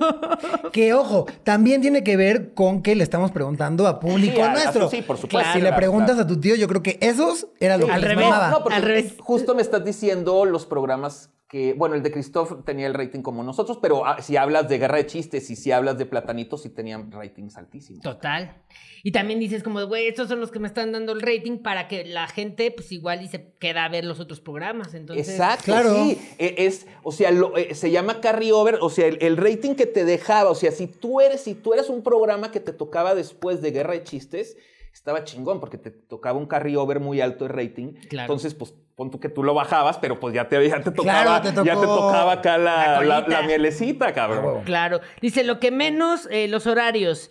[0.72, 4.50] Que ojo, también tiene que ver con que le estamos preguntando a público Sí, a-
[4.50, 4.90] a- nuestro.
[4.90, 5.50] sí, por supuesto.
[5.52, 6.24] si le Claro, preguntas claro.
[6.24, 8.26] a tu tío, yo creo que esos era lo Sí, que al les revés.
[8.28, 8.50] mamaba.
[8.50, 9.14] No, porque Al revés.
[9.20, 13.44] justo me estás diciendo los programas que, bueno, el de Christoph tenía el rating como
[13.44, 16.70] nosotros, pero ah, si hablas de Guerra de Chistes y si hablas de Platanito, sí
[16.70, 18.02] tenían ratings altísimos.
[18.02, 18.56] Total.
[19.02, 21.88] Y también dices como, güey, estos son los que me están dando el rating para
[21.88, 24.94] que la gente, pues igual y se queda a ver los otros programas.
[24.94, 25.94] Entonces, Exacto, Claro.
[25.94, 26.18] sí.
[26.38, 29.84] E- Es, o sea, lo- eh, se llama carryover, o sea, el, el rating que
[29.84, 33.14] te dejaba, o sea, si tú eres, si tú eres un programa que te tocaba
[33.14, 34.56] después de Guerra de Chistes,
[34.94, 37.92] estaba chingón porque te tocaba un carryover muy alto de rating.
[38.08, 38.24] Claro.
[38.32, 38.72] Entonces, pues
[39.02, 41.64] pon tú que tú lo bajabas, pero pues ya te, ya te tocaba, Claro, te
[41.68, 43.40] ya te tocaba acá la, la la- colita.
[43.40, 44.62] la mielecita, cabrón.
[44.64, 45.00] Claro.
[45.20, 47.30] Dice, lo que menos, eh, los horarios.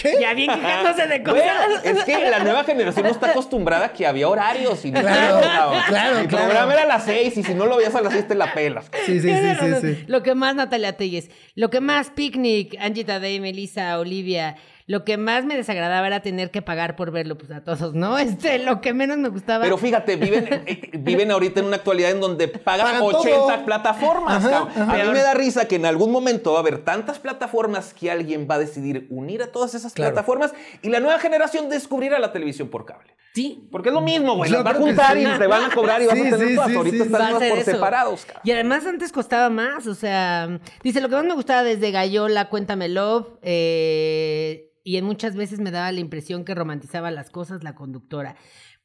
[0.00, 0.16] ¿Qué?
[0.20, 1.42] Ya bien quejándose de cosas.
[1.42, 4.84] Bueno, es que la nueva generación no está acostumbrada a que había horarios.
[4.84, 6.28] Y Claro, claro, claro.
[6.28, 8.52] programa era a las seis y si no lo veías a las seis te la
[8.54, 8.90] pelas.
[9.06, 10.04] Sí, sí, sí, sí.
[10.06, 14.56] Lo que más Natalia Telles, lo que más Picnic, Angie Tadei, Melissa, Olivia,
[14.88, 18.18] lo que más me desagradaba era tener que pagar por verlo, pues a todos, ¿no?
[18.26, 19.64] Este, lo que menos me gustaba.
[19.64, 23.64] Pero fíjate, viven, eh, viven ahorita en una actualidad en donde pagan Pagan 80 todo.
[23.64, 24.44] plataformas.
[24.44, 24.68] Ajá.
[24.76, 28.10] A mí me da risa que en algún momento va a haber tantas plataformas que
[28.10, 30.12] alguien va a decidir unir a todas esas Claro.
[30.12, 33.14] plataformas y la nueva generación descubrirá la televisión por cable.
[33.34, 33.68] sí.
[33.72, 34.50] Porque es lo mismo, güey.
[34.50, 35.22] Las va a juntar sí.
[35.26, 36.70] y te van a cobrar y vas Sí, a tener sí, todas.
[36.70, 37.70] sí, Ahorita sí, están más por eso.
[37.72, 38.42] separados, cabrón.
[38.44, 42.48] Y además antes costaba más, o sea, dice, lo que más me gustaba desde Gallola,
[42.48, 47.64] Cuéntame Love, eh, y en muchas veces me daba la impresión que romantizaba las cosas
[47.64, 48.36] la conductora.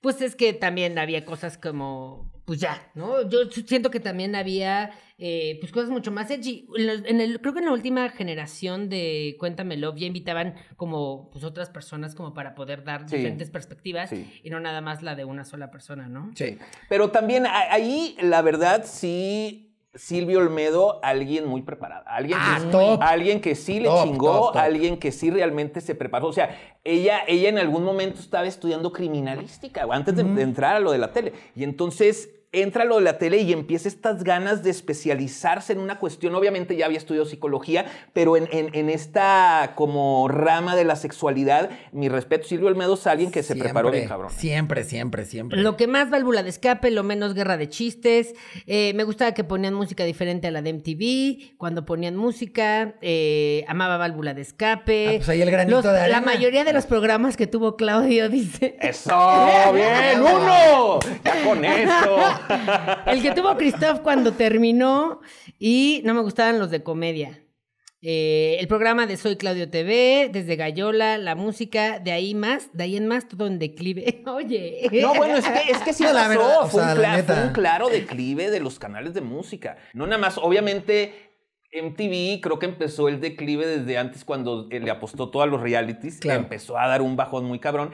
[0.01, 3.29] Pues es que también había cosas como, pues ya, ¿no?
[3.29, 4.89] Yo siento que también había,
[5.19, 6.65] eh, pues cosas mucho más edgy.
[7.05, 11.69] En el- creo que en la última generación de Cuéntamelo ya invitaban como, pues otras
[11.69, 13.17] personas como para poder dar Sí.
[13.17, 14.25] diferentes perspectivas Sí.
[14.43, 16.31] y no nada más la de una sola persona, ¿no?
[16.33, 16.57] Sí.
[16.89, 22.03] Pero también ahí, la verdad, sí, Silvio Olmedo, alguien muy preparado.
[22.07, 23.01] Alguien, Ah, que, top.
[23.01, 26.27] alguien que sí le Top, chingó, top, alguien que sí realmente se preparó.
[26.27, 30.79] O sea, ella, ella en algún momento estaba estudiando criminalística antes de, de entrar a
[30.79, 31.33] lo de la tele.
[31.55, 35.99] Y entonces entra lo de la tele y empieza estas ganas de especializarse en una
[35.99, 36.35] cuestión.
[36.35, 41.69] Obviamente ya había estudiado psicología, pero en, en- en esta como rama de la sexualidad,
[41.93, 44.31] mi respeto, Silvio Olmedo es alguien que se preparó bien cabrón.
[44.31, 45.61] Siempre, siempre, siempre.
[45.61, 48.33] Lo que más válvula de escape, lo menos guerra de chistes.
[48.67, 51.57] Eh, me gustaba que ponían música diferente a la de MTV.
[51.57, 55.07] Cuando ponían música, eh, amaba válvula de escape.
[55.07, 56.19] Ah, pues ahí el granito Los- de arena.
[56.19, 58.75] La mayoría de los programas que tuvo Claudio, dice.
[58.81, 59.71] ¡Eso!
[59.73, 60.19] ¡Bien!
[60.21, 60.99] ¡Uno!
[61.23, 62.17] ¡Ya con eso!
[63.05, 65.21] El que tuvo Christoph cuando terminó.
[65.59, 67.43] Y no me gustaban los de comedia.
[68.03, 72.83] Eh, el programa de Soy Claudio TV, desde Gallola, la música, de ahí más, de
[72.85, 74.23] ahí en más, todo en declive.
[74.27, 74.89] Oye.
[75.01, 77.09] No, bueno, es que, es que sí No, la verdad, o fue, sea, un la
[77.09, 77.33] cla- neta.
[77.35, 79.77] fue un claro declive de los canales de música.
[79.93, 81.27] No nada más, obviamente.
[81.73, 86.19] MTV creo que empezó el declive desde antes cuando le apostó todo a los realities.
[86.19, 86.41] Claro.
[86.41, 87.91] Empezó a dar un bajón muy cabrón.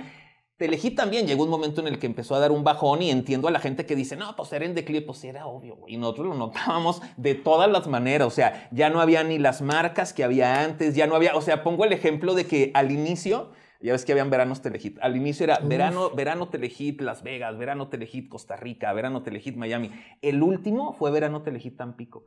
[0.58, 3.48] Telehit también llegó un momento en el que empezó a dar un bajón y entiendo
[3.48, 5.94] a la gente que dice, no, pues era en declive, pues era obvio, güey.
[5.94, 9.62] Y nosotros lo notábamos de todas las maneras, o sea, ya no había ni las
[9.62, 12.92] marcas que había antes, ya no había, o sea, pongo el ejemplo de que al
[12.92, 13.52] inicio,
[13.82, 17.90] ya ves que habían veranos Telehit, al inicio era verano, verano Telehit Las Vegas, verano
[17.90, 19.92] Telehit Costa Rica, verano Telehit Miami.
[20.24, 22.26] El último fue verano Telehit Tampico.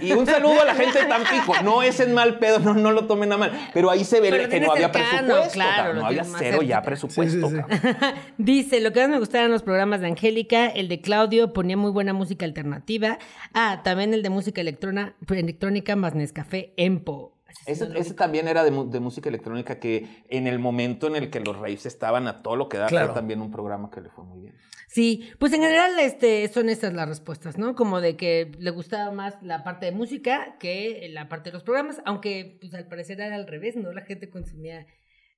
[0.00, 1.52] Y un saludo a la gente de Tampico.
[1.64, 3.70] No es en mal pedo, no, no lo tomen a mal.
[3.74, 5.52] Pero ahí se ve Pero que no había cercano, presupuesto.
[5.52, 7.48] claro, cabrón, no había cero ya presupuesto.
[7.48, 7.78] Sí, sí, sí.
[7.82, 8.14] cabrón.
[8.38, 11.90] Dice, lo que más me gustaban los programas de Angélica, el de Claudio ponía muy
[11.90, 13.18] buena música alternativa.
[13.52, 17.32] Ah, también el de música electrona- electrónica más Nescafé Empo.
[17.66, 21.56] Ese, ese también era de, música electrónica que en el momento en el que los
[21.56, 23.08] raves estaban a todo lo que da, Claro.
[23.08, 24.54] fue también un programa que le fue muy bien.
[24.88, 27.76] Sí, pues en general este, son estas las respuestas, ¿no?
[27.76, 31.62] Como de que le gustaba más la parte de música que la parte de los
[31.62, 33.92] programas, aunque pues al parecer era al revés, ¿no?
[33.92, 34.86] La gente consumía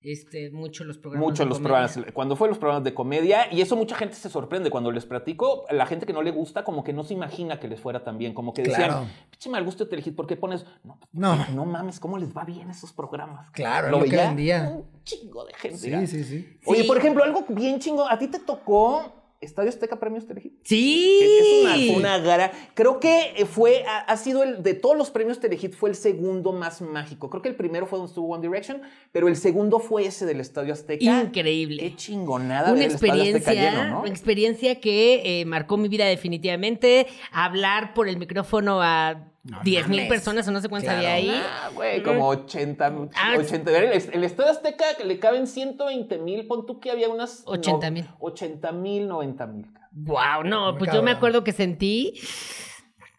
[0.03, 1.29] este, mucho los programas.
[1.31, 1.87] Mucho de los comedia.
[1.89, 5.07] programas, cuando fue los programas de comedia, y eso mucha gente se sorprende cuando les
[5.07, 8.03] platico, la gente que no le gusta como que no se imagina que les fuera
[8.05, 9.07] tan bien, como que decían, Claro.
[9.31, 10.67] pinche mal gusto Telehit, ¿por qué pones?
[10.85, 11.37] No, No.
[11.55, 13.51] no mames, ¿cómo les va bien esos programas?
[13.53, 14.71] Claro, lo que veía vendía.
[14.75, 15.79] Un chingo de gente.
[15.79, 16.07] Sí, ya.
[16.07, 16.59] sí, sí.
[16.67, 16.89] Oye, Sí.
[16.89, 20.55] por ejemplo, algo bien chingo, ¿a ti te tocó Estadio Azteca Premios Telehit?
[20.63, 21.19] Sí.
[21.21, 22.53] Que Es una, una gara.
[22.75, 25.97] Creo que eh, fue, ha, ha sido el, de todos los premios Telehit, fue el
[25.97, 27.29] segundo más mágico.
[27.29, 28.81] Creo que el primero fue donde estuvo One Direction,
[29.11, 31.23] pero el segundo fue ese del Estadio Azteca.
[31.23, 31.83] Increíble.
[31.83, 34.01] Qué chingonada Una Estadio Azteca experiencia, lleno, ¿no?
[34.01, 37.07] una experiencia que eh, marcó mi vida definitivamente.
[37.33, 39.29] Hablar por el micrófono a
[39.65, 40.99] 10 mil personas o no sé cuántas Claro.
[41.09, 41.43] había ahí.
[41.45, 42.87] Ah, güey, como 80,
[43.17, 43.77] Ah, 80.
[43.77, 47.43] El, el Estadio Azteca le caben 120 mil, pon tú que había unas...
[47.47, 48.09] 80,000.
[48.21, 49.67] 80 mil, 90 mil.
[49.91, 52.15] Wow, no, pues yo me acuerdo que sentí.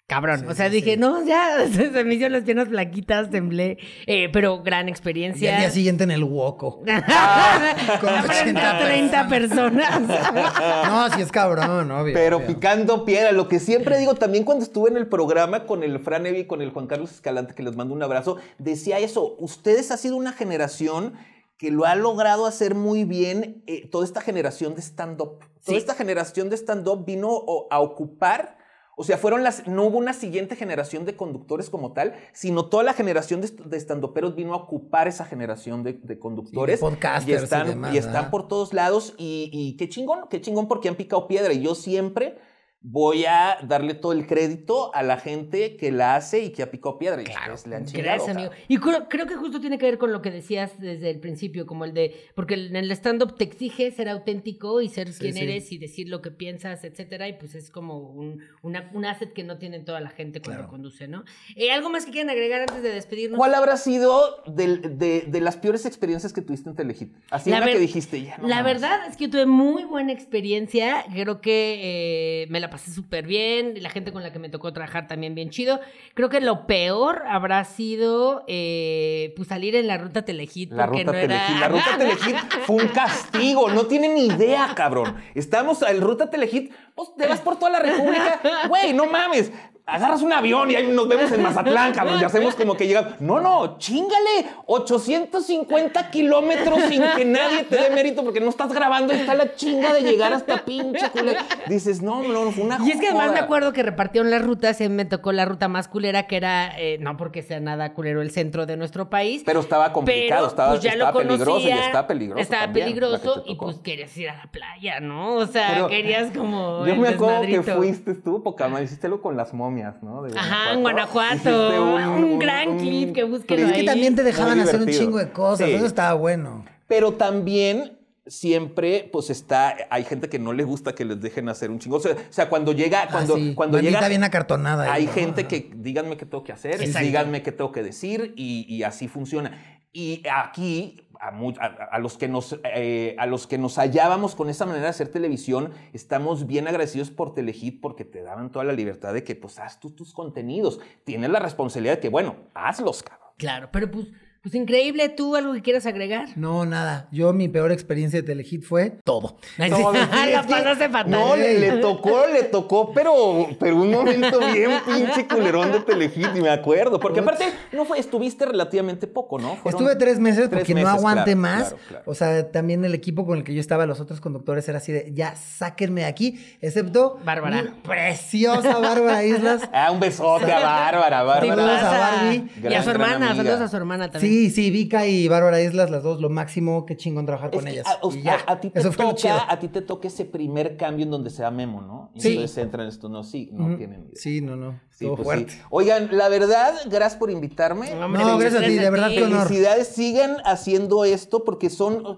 [0.06, 1.00] Cabrón, Sí, o sea, sí, dije, sí.
[1.00, 5.54] no, ya, se me hicieron las piernas flaquitas, temblé, Eh, pero gran Y experiencia.
[5.56, 6.80] al día siguiente en el Woco.
[8.02, 10.02] Con Frente a 80 30 personas.
[10.02, 12.14] No, sí es cabrón, obvio.
[12.14, 12.48] Pero obvio.
[12.48, 16.26] picando piedra, lo que siempre digo, también cuando estuve en el programa con el Fran
[16.26, 19.90] Evi y con el Juan Carlos Escalante, que les mando un abrazo, decía eso, ustedes
[19.92, 21.14] ha sido una generación
[21.58, 25.40] que lo ha logrado hacer muy bien, eh, toda esta generación de stand-up.
[25.66, 27.30] Toda esta generación de stand-up vino
[27.72, 28.58] a ocupar,
[28.96, 32.84] o sea, fueron las, no hubo una siguiente generación de conductores como tal, sino toda
[32.84, 36.80] la generación de, de stand-uperos vino a ocupar esa generación de, de conductores.
[36.80, 38.30] Sí, de podcasters y y están, demás, y están ¿verdad?
[38.32, 41.76] por todos lados y, y qué chingón, qué chingón porque han picado piedra y yo
[41.76, 42.38] siempre
[42.86, 46.70] voy a darle todo el crédito a la gente que la hace y que ha
[46.70, 48.04] picado piedra y ustedes le han chingado.
[48.18, 48.52] Gracias, amigo.
[48.68, 51.66] Y creo, creo que justo tiene que ver con lo que decías desde el principio,
[51.66, 55.34] como el de, porque en el stand-up te exige ser auténtico y ser Sí, quien
[55.36, 55.40] sí.
[55.40, 59.32] eres y decir lo que piensas, etcétera, y pues es como un, una- un asset
[59.32, 60.70] que no tiene toda la gente cuando Claro.
[60.70, 61.24] conduce, ¿no?
[61.56, 63.38] Eh, ¿Algo más que quieran agregar antes de despedirnos?
[63.38, 67.14] ¿Cuál habrá sido del- de, de las peores experiencias que tuviste en Telehit?
[67.32, 68.38] Así La una que dijiste ya.
[68.40, 68.74] no la mames.
[68.82, 71.06] verdad es que yo tuve muy buena experiencia.
[71.14, 73.76] Creo que eh, me la pasé súper bien.
[73.84, 75.80] La gente con la que me tocó trabajar también bien chido.
[76.16, 80.72] Creo que lo peor habrá sido eh, pues salir en la ruta Telehit.
[80.72, 81.46] La ruta no era...
[81.46, 81.60] Telehit.
[81.60, 83.70] La ruta Telehit fue un castigo.
[83.70, 85.18] No tienen idea, cabrón.
[85.36, 86.74] Estamos en ruta Telehit.
[86.96, 88.42] Pues te vas por toda la República.
[88.68, 89.52] Güey, no mames.
[89.86, 93.20] Agarras un avión y ahí nos vemos en Mazatlán, cabrón, y hacemos como que llegamos.
[93.20, 99.14] No, no, chingale, 850 kilómetros sin que nadie te dé mérito porque no estás grabando
[99.14, 101.46] y está la chinga de llegar hasta pinche culera.
[101.68, 104.80] Dices, no, no, fue una Y es que además me acuerdo que repartieron las rutas,
[104.80, 108.22] y me tocó la ruta más culera, que era, eh, no porque sea nada culero
[108.22, 109.44] el centro de nuestro país.
[109.46, 112.42] Pero estaba complicado, pero, estaba, pues, ya estaba lo peligroso y está peligroso.
[112.42, 115.36] Estaba también, peligroso y pues querías ir a la playa, ¿no?
[115.36, 116.86] O sea, Pero querías como.
[116.86, 120.24] Yo me acuerdo que fuiste, estuvo poca madre, hiciste algo con las momias, ¿no?
[120.24, 121.96] De Ajá, en Guanajuato.
[122.16, 125.68] Un gran clip que búsquenlo Es que también te dejaban hacer un chingo de cosas.
[125.68, 125.74] Sí.
[125.74, 126.66] Eso estaba bueno.
[126.88, 131.72] Pero también siempre, pues está, hay gente que no le gusta que les dejen hacer
[131.72, 131.98] un chingo.
[131.98, 133.54] O sea, o sea, cuando llega, cuando, Ah, sí.
[133.54, 134.92] cuando Bandita llega, bien acartonada.
[134.92, 135.12] hay ¿no?
[135.14, 137.06] gente que díganme qué tengo que hacer, Exacto.
[137.06, 139.52] díganme qué tengo que decir y, y así funciona.
[139.92, 144.84] Y aquí, a, los que nos, eh, a los que nos hallábamos con esa manera
[144.84, 149.24] de hacer televisión, estamos bien agradecidos por Telehit porque te daban toda la libertad de
[149.24, 150.80] que, pues, haz tú tus contenidos.
[151.04, 153.30] Tienes la responsabilidad de que, bueno, hazlos, cabrón.
[153.38, 154.08] Claro, pero pues,
[154.44, 155.08] pues increíble.
[155.08, 156.28] ¿Tú algo que quieras agregar?
[156.36, 157.08] No, nada.
[157.12, 159.38] Yo, mi peor experiencia de Telehit fue todo.
[159.58, 161.10] No, La pasaste fatal.
[161.10, 166.36] No, le, le tocó, le tocó, pero, pero un momento bien pinche culerón de Telehit,
[166.36, 167.00] y me acuerdo.
[167.00, 169.56] Porque aparte, no fue, estuviste relativamente poco, ¿no?
[169.56, 171.70] Fueron Estuve tres meses tres porque no aguanté claro, más.
[171.70, 172.04] claro, claro.
[172.06, 174.92] O sea, también el equipo con el que yo estaba, los otros conductores, era así
[174.92, 177.18] de, ya, sáquenme de aquí, excepto...
[177.24, 177.62] Bárbara.
[177.62, 179.62] mi Preciosa Bárbara Islas.
[179.76, 181.56] Ah, un besote a Bárbara, Bárbara.
[181.56, 181.98] Saludos a.
[181.98, 182.50] Barbie.
[182.62, 184.33] Y a Gran, su gran hermana, saludos a su hermana también.
[184.33, 187.66] Sí, sí, Vika y Bárbara Islas, las dos, lo máximo, qué chingón trabajar Es con
[187.66, 187.86] que ellas.
[187.88, 190.78] a, Y ya, a- a ti te eso toca, a ti te toca ese primer
[190.78, 192.12] cambio en donde se da Memo, ¿no?
[192.16, 192.30] Y Sí.
[192.30, 194.12] Entonces entra en esto, no, sí, no tienen idea.
[194.16, 195.52] Sí, no, no, Sí, pues fuerte.
[195.54, 195.60] sí.
[195.70, 197.94] Oigan, la verdad, gracias por invitarme.
[197.96, 199.48] No, gracias a ti, de verdad, qué honor.
[199.48, 202.18] Felicidades, sigan haciendo esto porque son.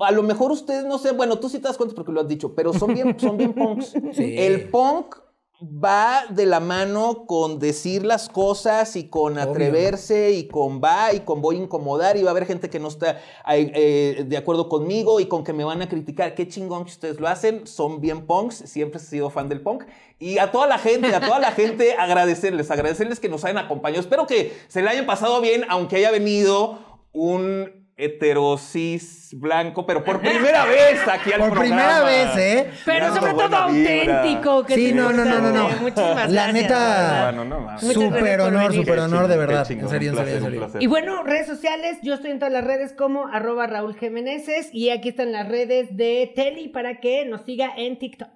[0.00, 2.28] A lo mejor ustedes no sé, bueno, tú sí te das cuenta porque lo has
[2.28, 3.92] dicho, pero son bien, son bien punks.
[4.14, 4.34] Sí.
[4.38, 5.16] El punk
[5.62, 11.20] va de la mano con decir las cosas y con atreverse y con va y
[11.20, 13.12] con voy a incomodar y va a haber gente que no está
[13.48, 16.34] eh, eh, de acuerdo conmigo y con que me van a criticar.
[16.34, 19.84] Qué chingón que ustedes lo hacen, son bien punks, siempre he sido fan del punk.
[20.18, 24.00] Y a toda la gente, a toda la gente agradecerles, agradecerles que nos hayan acompañado.
[24.00, 26.78] Espero que se le hayan pasado bien, aunque haya venido
[27.12, 31.76] un heterosis blanco, pero por primera vez aquí al Por programa.
[31.76, 32.70] primera vez, ¿eh?
[32.84, 34.64] Pero sobre todo auténtico.
[34.64, 35.68] que Sí, no, no, no, no, no.
[35.80, 37.34] Muchísimas La neta,
[37.78, 39.70] Súper por honor, súper honor, de verdad.
[39.70, 40.70] En serio, un en serio, en serio.
[40.80, 44.90] Y bueno, redes sociales, yo estoy en todas las redes como arroba Raúl Jiménez y
[44.90, 48.35] aquí están las redes de Teli para que nos siga en TikTok.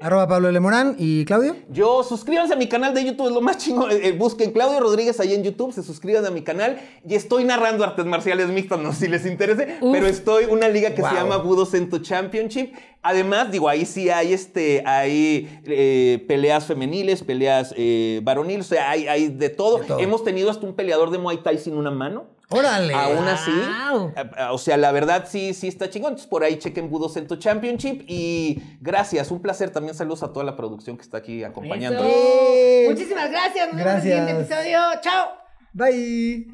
[0.00, 0.60] Arroba Pablo L.
[0.60, 1.56] Morán y Claudio.
[1.70, 3.90] Yo, suscríbanse a mi canal de YouTube, es lo más chingón.
[3.90, 6.78] Eh, busquen Claudio Rodríguez ahí en YouTube, se suscriban a mi canal.
[7.08, 9.92] Y estoy narrando artes marciales mixtas, no sé si les interese, Uf.
[9.92, 11.10] pero estoy en una liga que Wow.
[11.10, 12.74] se llama Budo Cento Championship.
[13.02, 18.90] Además, digo, ahí sí hay, este, hay eh, peleas femeniles, peleas eh, varoniles, o sea,
[18.90, 19.78] hay, hay de todo.
[19.78, 19.98] De todo.
[19.98, 22.26] Hemos tenido hasta un peleador de Muay Thai sin una mano.
[22.50, 22.94] Órale.
[22.94, 24.12] Aún así, Wow.
[24.16, 26.12] a- a- o sea, la verdad sí, sí está chingón.
[26.12, 28.04] Entonces, por ahí chequen Budo Cento Championship.
[28.08, 29.70] Y gracias, un placer.
[29.70, 32.02] También saludos a toda la producción que está aquí acompañando.
[32.04, 32.08] Eso.
[32.10, 32.86] Eh.
[32.88, 33.68] Muchísimas gracias.
[33.72, 34.02] Nos vemos en el Gracias.
[34.28, 34.78] siguiente episodio.
[35.02, 35.28] Chao.
[35.74, 36.46] Bye.